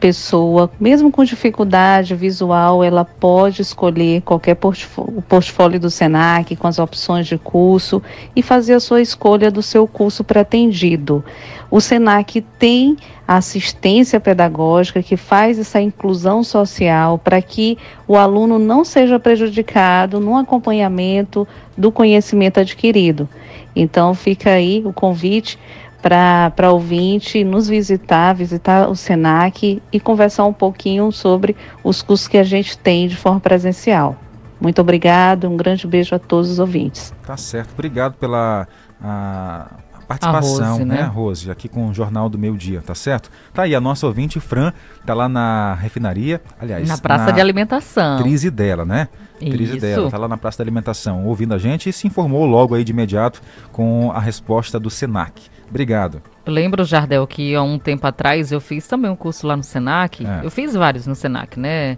[0.02, 6.80] pessoa, mesmo com dificuldade visual, ela pode escolher qualquer portfólio, portfólio do SENAC com as
[6.80, 8.02] opções de curso
[8.36, 11.24] e fazer a sua escolha do seu curso pretendido.
[11.70, 12.98] O SENAC tem
[13.28, 17.78] assistência pedagógica que faz essa inclusão social para que
[18.08, 21.48] o aluno não seja prejudicado no acompanhamento
[21.78, 23.30] do conhecimento adquirido.
[23.76, 25.60] Então fica aí o convite
[26.02, 32.38] para ouvinte nos visitar, visitar o SENAC e conversar um pouquinho sobre os cursos que
[32.38, 34.16] a gente tem de forma presencial.
[34.60, 37.14] Muito obrigado, um grande beijo a todos os ouvintes.
[37.26, 38.68] Tá certo, obrigado pela
[39.02, 39.68] a,
[40.08, 40.96] participação, Rose, né?
[40.96, 43.32] né, Rose, aqui com o Jornal do Meio Dia, tá certo?
[43.54, 44.74] Tá aí, a nossa ouvinte, Fran,
[45.06, 46.88] tá lá na refinaria, aliás...
[46.88, 48.20] Na Praça na de Alimentação.
[48.22, 49.08] Crise dela, né?
[49.40, 52.76] Crise dela, tá lá na Praça da Alimentação, ouvindo a gente e se informou logo
[52.76, 53.42] aí de imediato
[53.72, 55.50] com a resposta do SENAC.
[55.72, 56.22] Obrigado.
[56.46, 60.24] lembro, Jardel, que há um tempo atrás eu fiz também um curso lá no Senac.
[60.26, 60.46] É.
[60.46, 61.98] Eu fiz vários no Senac, né?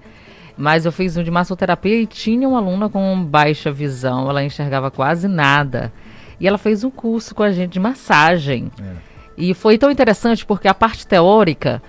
[0.56, 4.92] Mas eu fiz um de massoterapia e tinha uma aluna com baixa visão, ela enxergava
[4.92, 5.92] quase nada.
[6.40, 8.72] E ela fez um curso com a gente de massagem.
[8.80, 9.14] É.
[9.36, 11.82] E foi tão interessante porque a parte teórica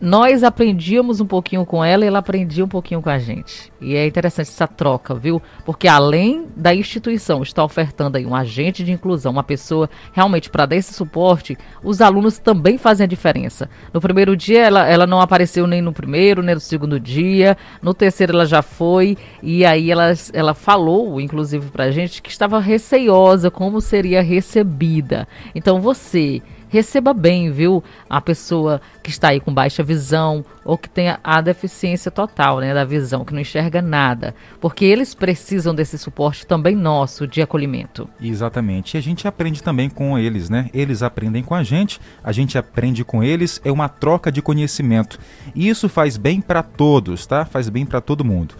[0.00, 3.72] nós aprendíamos um pouquinho com ela e ela aprendia um pouquinho com a gente.
[3.80, 5.40] E é interessante essa troca, viu?
[5.64, 10.66] Porque além da instituição estar ofertando aí um agente de inclusão, uma pessoa realmente para
[10.66, 13.70] dar esse suporte, os alunos também fazem a diferença.
[13.92, 17.94] No primeiro dia ela, ela não apareceu nem no primeiro, nem no segundo dia, no
[17.94, 22.60] terceiro ela já foi, e aí ela, ela falou, inclusive para a gente, que estava
[22.60, 25.26] receiosa como seria recebida.
[25.54, 26.42] Então você
[26.76, 27.82] receba bem, viu?
[28.08, 32.74] A pessoa que está aí com baixa visão ou que tem a deficiência total, né,
[32.74, 38.08] da visão, que não enxerga nada, porque eles precisam desse suporte também nosso de acolhimento.
[38.20, 38.96] Exatamente.
[38.96, 40.68] E a gente aprende também com eles, né?
[40.74, 45.18] Eles aprendem com a gente, a gente aprende com eles, é uma troca de conhecimento.
[45.54, 47.44] E isso faz bem para todos, tá?
[47.44, 48.54] Faz bem para todo mundo.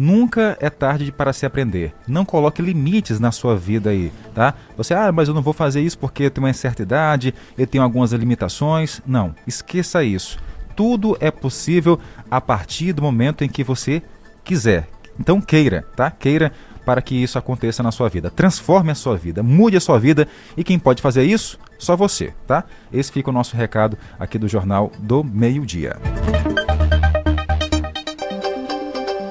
[0.00, 1.92] Nunca é tarde para se aprender.
[2.08, 4.54] Não coloque limites na sua vida aí, tá?
[4.74, 7.66] Você, ah, mas eu não vou fazer isso porque eu tenho uma certa idade, eu
[7.66, 9.02] tenho algumas limitações.
[9.06, 10.38] Não, esqueça isso.
[10.74, 14.02] Tudo é possível a partir do momento em que você
[14.42, 14.88] quiser.
[15.18, 16.10] Então queira, tá?
[16.10, 16.50] Queira
[16.82, 18.30] para que isso aconteça na sua vida.
[18.30, 20.26] Transforme a sua vida, mude a sua vida
[20.56, 21.58] e quem pode fazer isso?
[21.78, 22.64] Só você, tá?
[22.90, 25.98] Esse fica o nosso recado aqui do Jornal do Meio Dia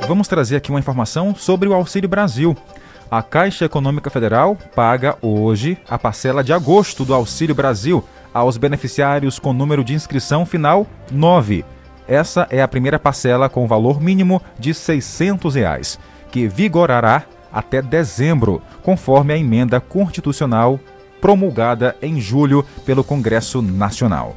[0.09, 2.57] vamos trazer aqui uma informação sobre o Auxílio Brasil.
[3.11, 8.03] A Caixa Econômica Federal paga hoje a parcela de agosto do Auxílio Brasil
[8.33, 11.63] aos beneficiários com número de inscrição final 9.
[12.07, 15.99] Essa é a primeira parcela com valor mínimo de 600 reais,
[16.31, 20.79] que vigorará até dezembro, conforme a emenda constitucional
[21.21, 24.35] promulgada em julho pelo Congresso Nacional.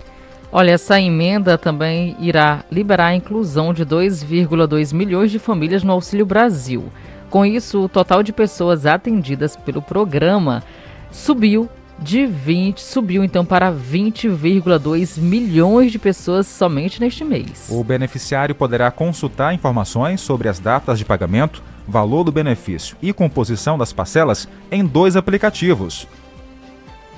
[0.55, 6.26] Olha, essa emenda também irá liberar a inclusão de 2,2 milhões de famílias no Auxílio
[6.26, 6.92] Brasil.
[7.30, 10.62] Com isso, o total de pessoas atendidas pelo programa
[11.11, 17.68] subiu de 20, subiu então para 20,2 milhões de pessoas somente neste mês.
[17.70, 23.78] O beneficiário poderá consultar informações sobre as datas de pagamento, valor do benefício e composição
[23.78, 26.07] das parcelas em dois aplicativos,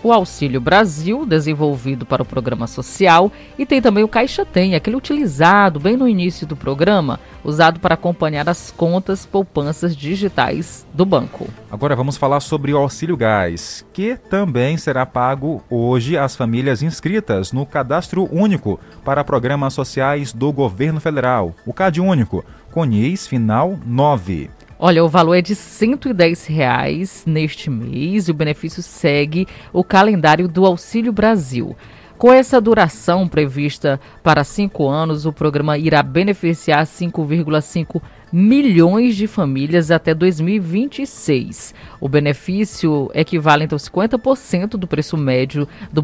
[0.05, 4.97] o Auxílio Brasil, desenvolvido para o programa social, e tem também o Caixa Tem, aquele
[4.97, 11.49] utilizado bem no início do programa, usado para acompanhar as contas poupanças digitais do banco.
[11.71, 17.51] Agora vamos falar sobre o Auxílio Gás, que também será pago hoje às famílias inscritas
[17.51, 23.79] no Cadastro Único para programas sociais do Governo Federal, o CAD Único, com NIS final
[23.87, 24.51] 9.
[24.87, 30.47] Olha, o valor é de 110 reais neste mês e o benefício segue o calendário
[30.47, 31.74] do Auxílio Brasil.
[32.18, 38.03] Com essa duração prevista para cinco anos, o programa irá beneficiar 5,5
[38.37, 41.72] milhões de famílias até 2026.
[42.01, 46.03] O benefício equivale então a 50% do preço médio do,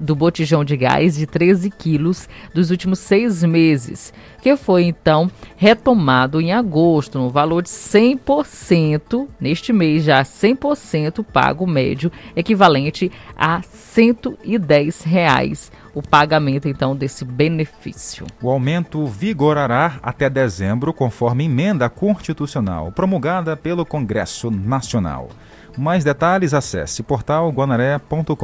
[0.00, 4.12] do botijão de gás de 13 quilos dos últimos seis meses,
[4.42, 11.64] que foi então retomado em agosto no valor de 100%, neste mês já 100% pago
[11.64, 18.26] médio, equivalente a 110 reais o pagamento então desse benefício.
[18.42, 25.28] O aumento vigorará até dezembro, conforme emenda constitucional promulgada pelo Congresso Nacional.
[25.76, 28.34] Mais detalhes acesse portalguanaré.com.br.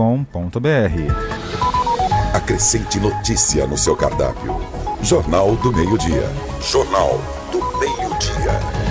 [2.32, 4.61] Acrescente notícia no seu cardápio.
[5.03, 6.30] Jornal do Meio-Dia.
[6.61, 7.20] Jornal
[7.51, 8.84] do Meio-Dia.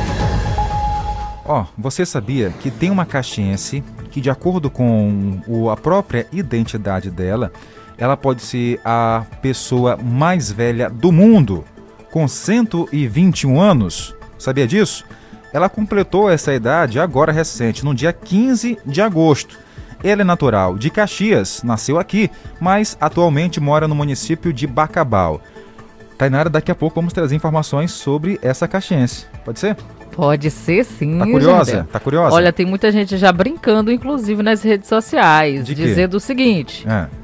[1.45, 5.41] Ó, oh, você sabia que tem uma caxiense que, de acordo com
[5.71, 7.51] a própria identidade dela,
[8.03, 11.63] ela pode ser a pessoa mais velha do mundo,
[12.11, 14.13] com 121 anos.
[14.37, 15.05] Sabia disso?
[15.53, 19.57] Ela completou essa idade agora recente, no dia 15 de agosto.
[20.03, 22.29] Ela é natural de Caxias, nasceu aqui,
[22.59, 25.39] mas atualmente mora no município de Bacabal.
[26.17, 29.27] Tainara, daqui a pouco vamos trazer informações sobre essa caxiense.
[29.45, 29.77] Pode ser?
[30.11, 31.19] Pode ser sim.
[31.19, 31.71] Tá curiosa?
[31.71, 31.91] Jardel.
[31.93, 32.35] Tá curiosa?
[32.35, 37.22] Olha, tem muita gente já brincando, inclusive nas redes sociais, de dizendo o seguinte: é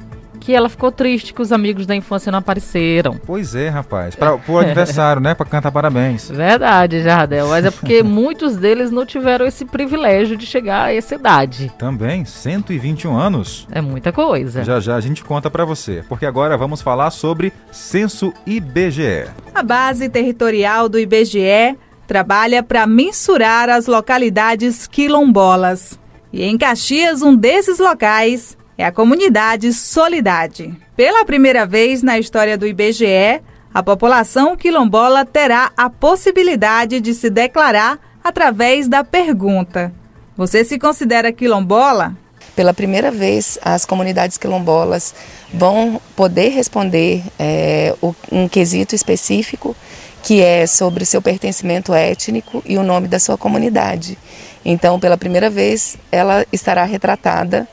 [0.50, 3.20] que ela ficou triste que os amigos da infância não apareceram.
[3.24, 4.16] Pois é, rapaz.
[4.16, 5.32] Para o aniversário, né?
[5.32, 6.28] Para cantar parabéns.
[6.28, 7.46] Verdade, Jardel.
[7.46, 11.72] Mas é porque muitos deles não tiveram esse privilégio de chegar a essa idade.
[11.78, 13.68] Também, 121 anos.
[13.70, 14.64] É muita coisa.
[14.64, 19.26] Já já a gente conta para você, porque agora vamos falar sobre censo IBGE.
[19.54, 21.78] A base territorial do IBGE
[22.08, 25.96] trabalha para mensurar as localidades quilombolas.
[26.32, 30.74] E em Caxias, um desses locais é a comunidade Solidade.
[30.96, 33.42] Pela primeira vez na história do IBGE,
[33.74, 39.92] a população quilombola terá a possibilidade de se declarar através da pergunta:
[40.34, 42.16] Você se considera quilombola?
[42.56, 45.14] Pela primeira vez, as comunidades quilombolas
[45.52, 47.94] vão poder responder é,
[48.32, 49.76] um quesito específico
[50.22, 54.16] que é sobre seu pertencimento étnico e o nome da sua comunidade.
[54.64, 57.68] Então, pela primeira vez, ela estará retratada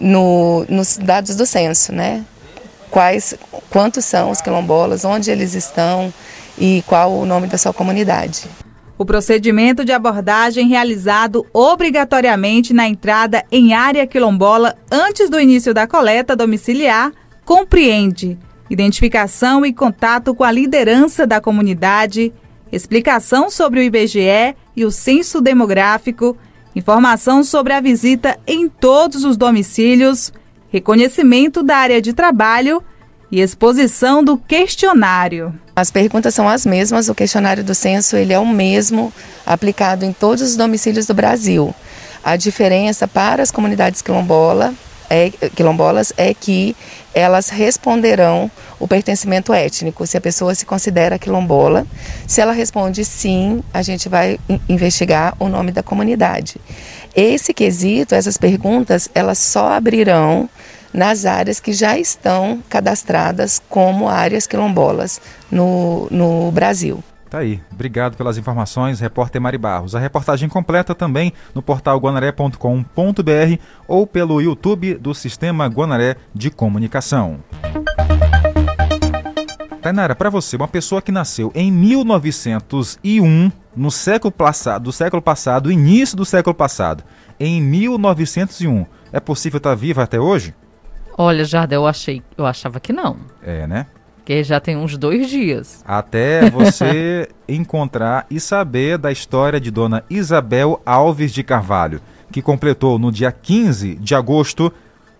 [0.00, 2.24] no, nos dados do censo, né?
[2.90, 3.34] Quais,
[3.70, 6.12] quantos são os quilombolas, onde eles estão
[6.58, 8.46] e qual o nome da sua comunidade.
[8.96, 15.86] O procedimento de abordagem realizado obrigatoriamente na entrada em área quilombola antes do início da
[15.86, 17.12] coleta domiciliar
[17.44, 18.36] compreende
[18.68, 22.32] identificação e contato com a liderança da comunidade,
[22.70, 26.36] explicação sobre o IBGE e o censo demográfico
[26.78, 30.32] informação sobre a visita em todos os domicílios,
[30.70, 32.82] reconhecimento da área de trabalho
[33.30, 35.52] e exposição do questionário.
[35.76, 39.12] As perguntas são as mesmas, o questionário do censo ele é o mesmo
[39.44, 41.74] aplicado em todos os domicílios do Brasil.
[42.24, 44.72] A diferença para as comunidades quilombola
[45.10, 46.76] é, quilombolas é que
[47.14, 51.86] elas responderão o pertencimento étnico, se a pessoa se considera quilombola.
[52.26, 54.38] Se ela responde sim, a gente vai
[54.68, 56.56] investigar o nome da comunidade.
[57.14, 60.48] Esse quesito, essas perguntas, elas só abrirão
[60.92, 67.02] nas áreas que já estão cadastradas como áreas quilombolas no, no Brasil.
[67.30, 67.60] Tá aí.
[67.70, 69.94] Obrigado pelas informações, repórter Mari Barros.
[69.94, 77.40] A reportagem completa também no portal guanaré.com.br ou pelo YouTube do Sistema Guanaré de Comunicação.
[79.82, 85.70] Tainara, para você, uma pessoa que nasceu em 1901, no século passado, do século passado,
[85.70, 87.04] início do século passado,
[87.38, 90.54] em 1901, é possível estar tá viva até hoje?
[91.16, 93.18] Olha, Jardel, eu achei, eu achava que não.
[93.42, 93.86] É, né?
[94.28, 95.82] Que já tem uns dois dias.
[95.86, 101.98] Até você encontrar e saber da história de Dona Isabel Alves de Carvalho,
[102.30, 104.70] que completou no dia 15 de agosto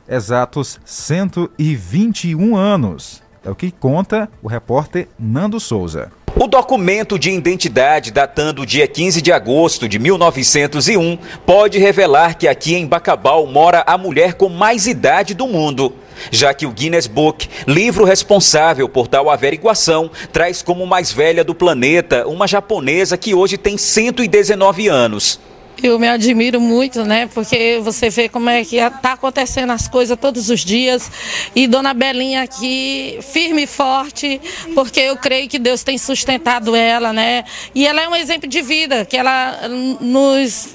[0.07, 3.23] exatos 121 anos.
[3.43, 6.13] É o que conta o repórter Nando Souza.
[6.41, 12.77] O documento de identidade datando dia 15 de agosto de 1901 pode revelar que aqui
[12.77, 15.93] em Bacabal mora a mulher com mais idade do mundo,
[16.31, 21.57] já que o Guinness Book, livro responsável por tal averiguação, traz como mais velha do
[21.57, 25.41] planeta uma japonesa que hoje tem 119 anos.
[25.81, 27.29] Eu me admiro muito, né?
[27.33, 31.11] Porque você vê como é que está acontecendo as coisas todos os dias.
[31.55, 34.41] E Dona Belinha aqui, firme e forte,
[34.75, 37.45] porque eu creio que Deus tem sustentado ela, né?
[37.75, 39.69] E ela é um exemplo de vida, que ela
[40.01, 40.71] nos.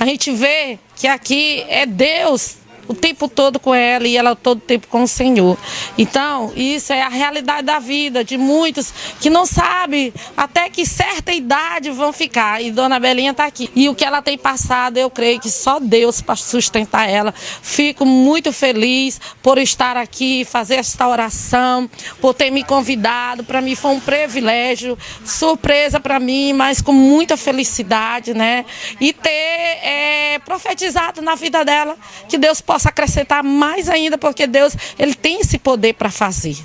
[0.00, 4.58] A gente vê que aqui é Deus o tempo todo com ela e ela todo
[4.58, 5.56] o tempo com o Senhor.
[5.96, 11.32] Então, isso é a realidade da vida de muitos que não sabem até que certa
[11.32, 12.62] idade vão ficar.
[12.62, 13.70] E Dona Belinha está aqui.
[13.74, 17.32] E o que ela tem passado, eu creio que só Deus para sustentar ela.
[17.32, 21.88] Fico muito feliz por estar aqui, fazer esta oração,
[22.20, 23.44] por ter me convidado.
[23.44, 28.64] Para mim foi um privilégio, surpresa para mim, mas com muita felicidade, né?
[29.00, 31.96] E ter é, profetizado na vida dela
[32.28, 36.56] que Deus pode possa acrescentar mais ainda, porque Deus ele tem esse poder para fazer.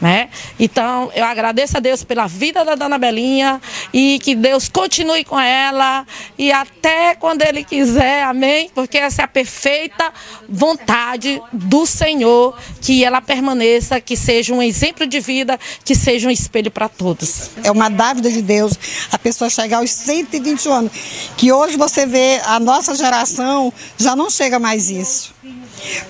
[0.00, 0.28] Né?
[0.60, 3.60] Então, eu agradeço a Deus pela vida da Dona Belinha
[3.92, 6.06] e que Deus continue com ela
[6.38, 8.70] e até quando Ele quiser, amém?
[8.72, 10.12] Porque essa é a perfeita
[10.48, 16.30] vontade do Senhor, que ela permaneça, que seja um exemplo de vida, que seja um
[16.30, 17.50] espelho para todos.
[17.64, 18.74] É uma dávida de Deus
[19.10, 20.92] a pessoa chegar aos 120 anos,
[21.36, 25.34] que hoje você vê a nossa geração já não chega mais isso.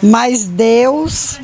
[0.02, 1.38] Mas Deus,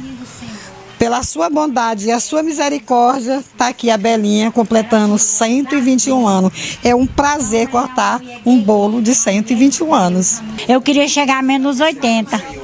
[0.99, 6.79] pela sua bondade e a sua misericórdia, está aqui a Belinha completando 121 anos.
[6.83, 10.41] É um prazer cortar um bolo de 121 anos.
[10.69, 12.64] Eu queria chegar a menos 80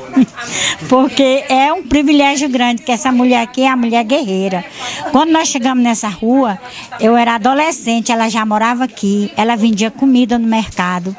[0.89, 4.65] porque é um privilégio grande que essa mulher aqui é a mulher guerreira.
[5.13, 6.59] Quando nós chegamos nessa rua,
[6.99, 11.17] eu era adolescente, ela já morava aqui, ela vendia comida no mercado,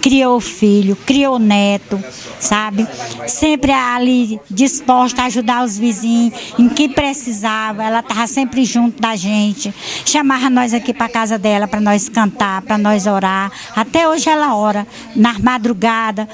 [0.00, 2.02] criou filho, criou neto,
[2.38, 2.86] sabe?
[3.26, 9.16] Sempre ali disposta a ajudar os vizinhos em que precisava, ela estava sempre junto da
[9.16, 9.72] gente,
[10.04, 13.50] chamava nós aqui para casa dela para nós cantar, para nós orar.
[13.74, 16.28] Até hoje ela ora na madrugada.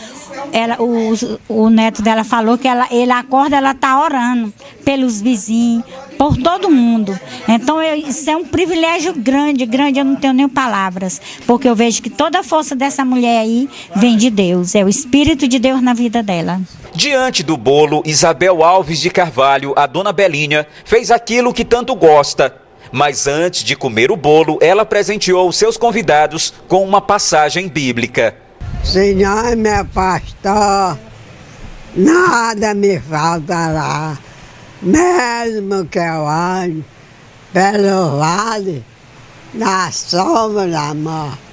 [0.53, 1.13] Ela, o,
[1.49, 4.53] o neto dela falou que ela, ele acorda, ela está orando
[4.85, 5.85] pelos vizinhos,
[6.19, 7.19] por todo mundo.
[7.49, 11.75] Então eu, isso é um privilégio grande, grande, eu não tenho nem palavras, porque eu
[11.75, 15.59] vejo que toda a força dessa mulher aí vem de Deus, é o Espírito de
[15.59, 16.61] Deus na vida dela.
[16.95, 22.55] Diante do bolo, Isabel Alves de Carvalho, a dona Belinha, fez aquilo que tanto gosta.
[22.93, 28.37] Mas antes de comer o bolo, ela presenteou os seus convidados com uma passagem bíblica.
[28.85, 30.97] Senhor, meu pastor,
[31.97, 34.19] nada me faltará,
[34.83, 36.85] mesmo que eu ande
[37.53, 38.85] pelo vale
[39.53, 41.45] da sombra da morte.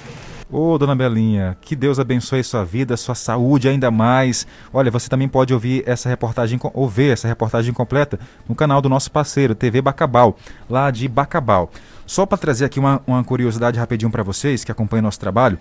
[0.54, 4.46] Ô, dona Belinha, que Deus abençoe sua vida, sua saúde ainda mais.
[4.70, 8.88] Olha, você também pode ouvir essa reportagem, ou ver essa reportagem completa no canal do
[8.88, 10.36] nosso parceiro, TV Bacabal,
[10.68, 11.70] lá de Bacabal.
[12.04, 15.58] Só para trazer aqui uma, uma curiosidade rapidinho para vocês que acompanham nosso trabalho.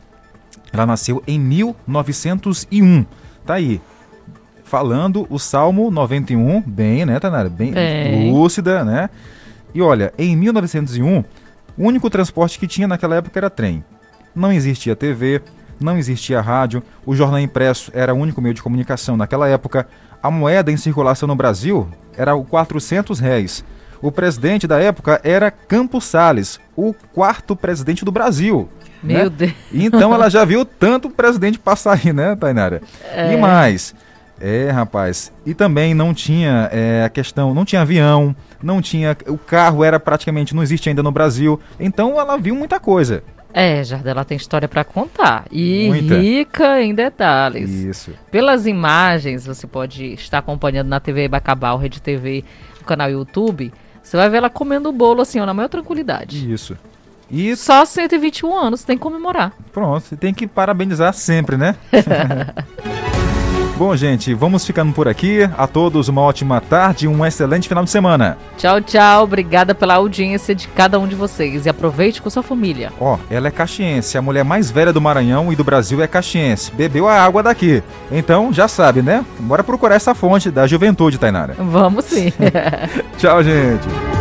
[0.73, 3.05] Ela nasceu em 1901.
[3.45, 3.79] Tá aí,
[4.71, 7.49] falando o Salmo 91, bem, né, Tanara?
[7.49, 9.09] Bem, bem, lúcida, né?
[9.75, 11.25] E olha, em 1901,
[11.77, 13.83] o único transporte que tinha naquela época era trem.
[14.33, 15.41] Não existia TV,
[15.77, 19.85] não existia rádio, o jornal impresso era o único meio de comunicação naquela época.
[20.23, 23.65] A moeda em circulação no Brasil era o 400 réis.
[24.01, 28.69] O presidente da época era Campos Sales, o quarto presidente do Brasil.
[29.03, 29.29] Meu né?
[29.29, 29.53] Deus.
[29.73, 32.81] Então ela já viu tanto presidente passar aí, né, Tainara?
[33.11, 33.33] É.
[33.33, 33.93] E mais,
[34.41, 35.31] é, rapaz.
[35.45, 39.15] E também não tinha é, a questão, não tinha avião, não tinha.
[39.27, 41.59] O carro era praticamente, não existe ainda no Brasil.
[41.79, 43.23] Então ela viu muita coisa.
[43.53, 45.45] É, Jardel, tem história para contar.
[45.51, 46.17] E Muita.
[46.17, 47.69] rica em detalhes.
[47.69, 48.11] Isso.
[48.31, 52.45] Pelas imagens, você pode estar acompanhando na TV Bacabal, Rede TV,
[52.79, 53.73] no canal YouTube.
[54.01, 56.51] Você vai ver ela comendo o bolo assim, ó, na maior tranquilidade.
[56.51, 56.77] Isso.
[57.29, 59.53] E só 121 anos, tem que comemorar.
[59.71, 61.75] Pronto, tem que parabenizar sempre, né?
[63.81, 65.49] Bom, gente, vamos ficando por aqui.
[65.57, 68.37] A todos uma ótima tarde e um excelente final de semana.
[68.55, 69.23] Tchau, tchau.
[69.23, 71.65] Obrigada pela audiência de cada um de vocês.
[71.65, 72.93] E aproveite com sua família.
[72.99, 74.19] Ó, ela é caxiense.
[74.19, 76.71] A mulher mais velha do Maranhão e do Brasil é caxiense.
[76.71, 77.81] Bebeu a água daqui.
[78.11, 79.25] Então, já sabe, né?
[79.39, 81.55] Bora procurar essa fonte da juventude, Tainara.
[81.57, 82.31] Vamos sim.
[83.17, 84.20] tchau, gente.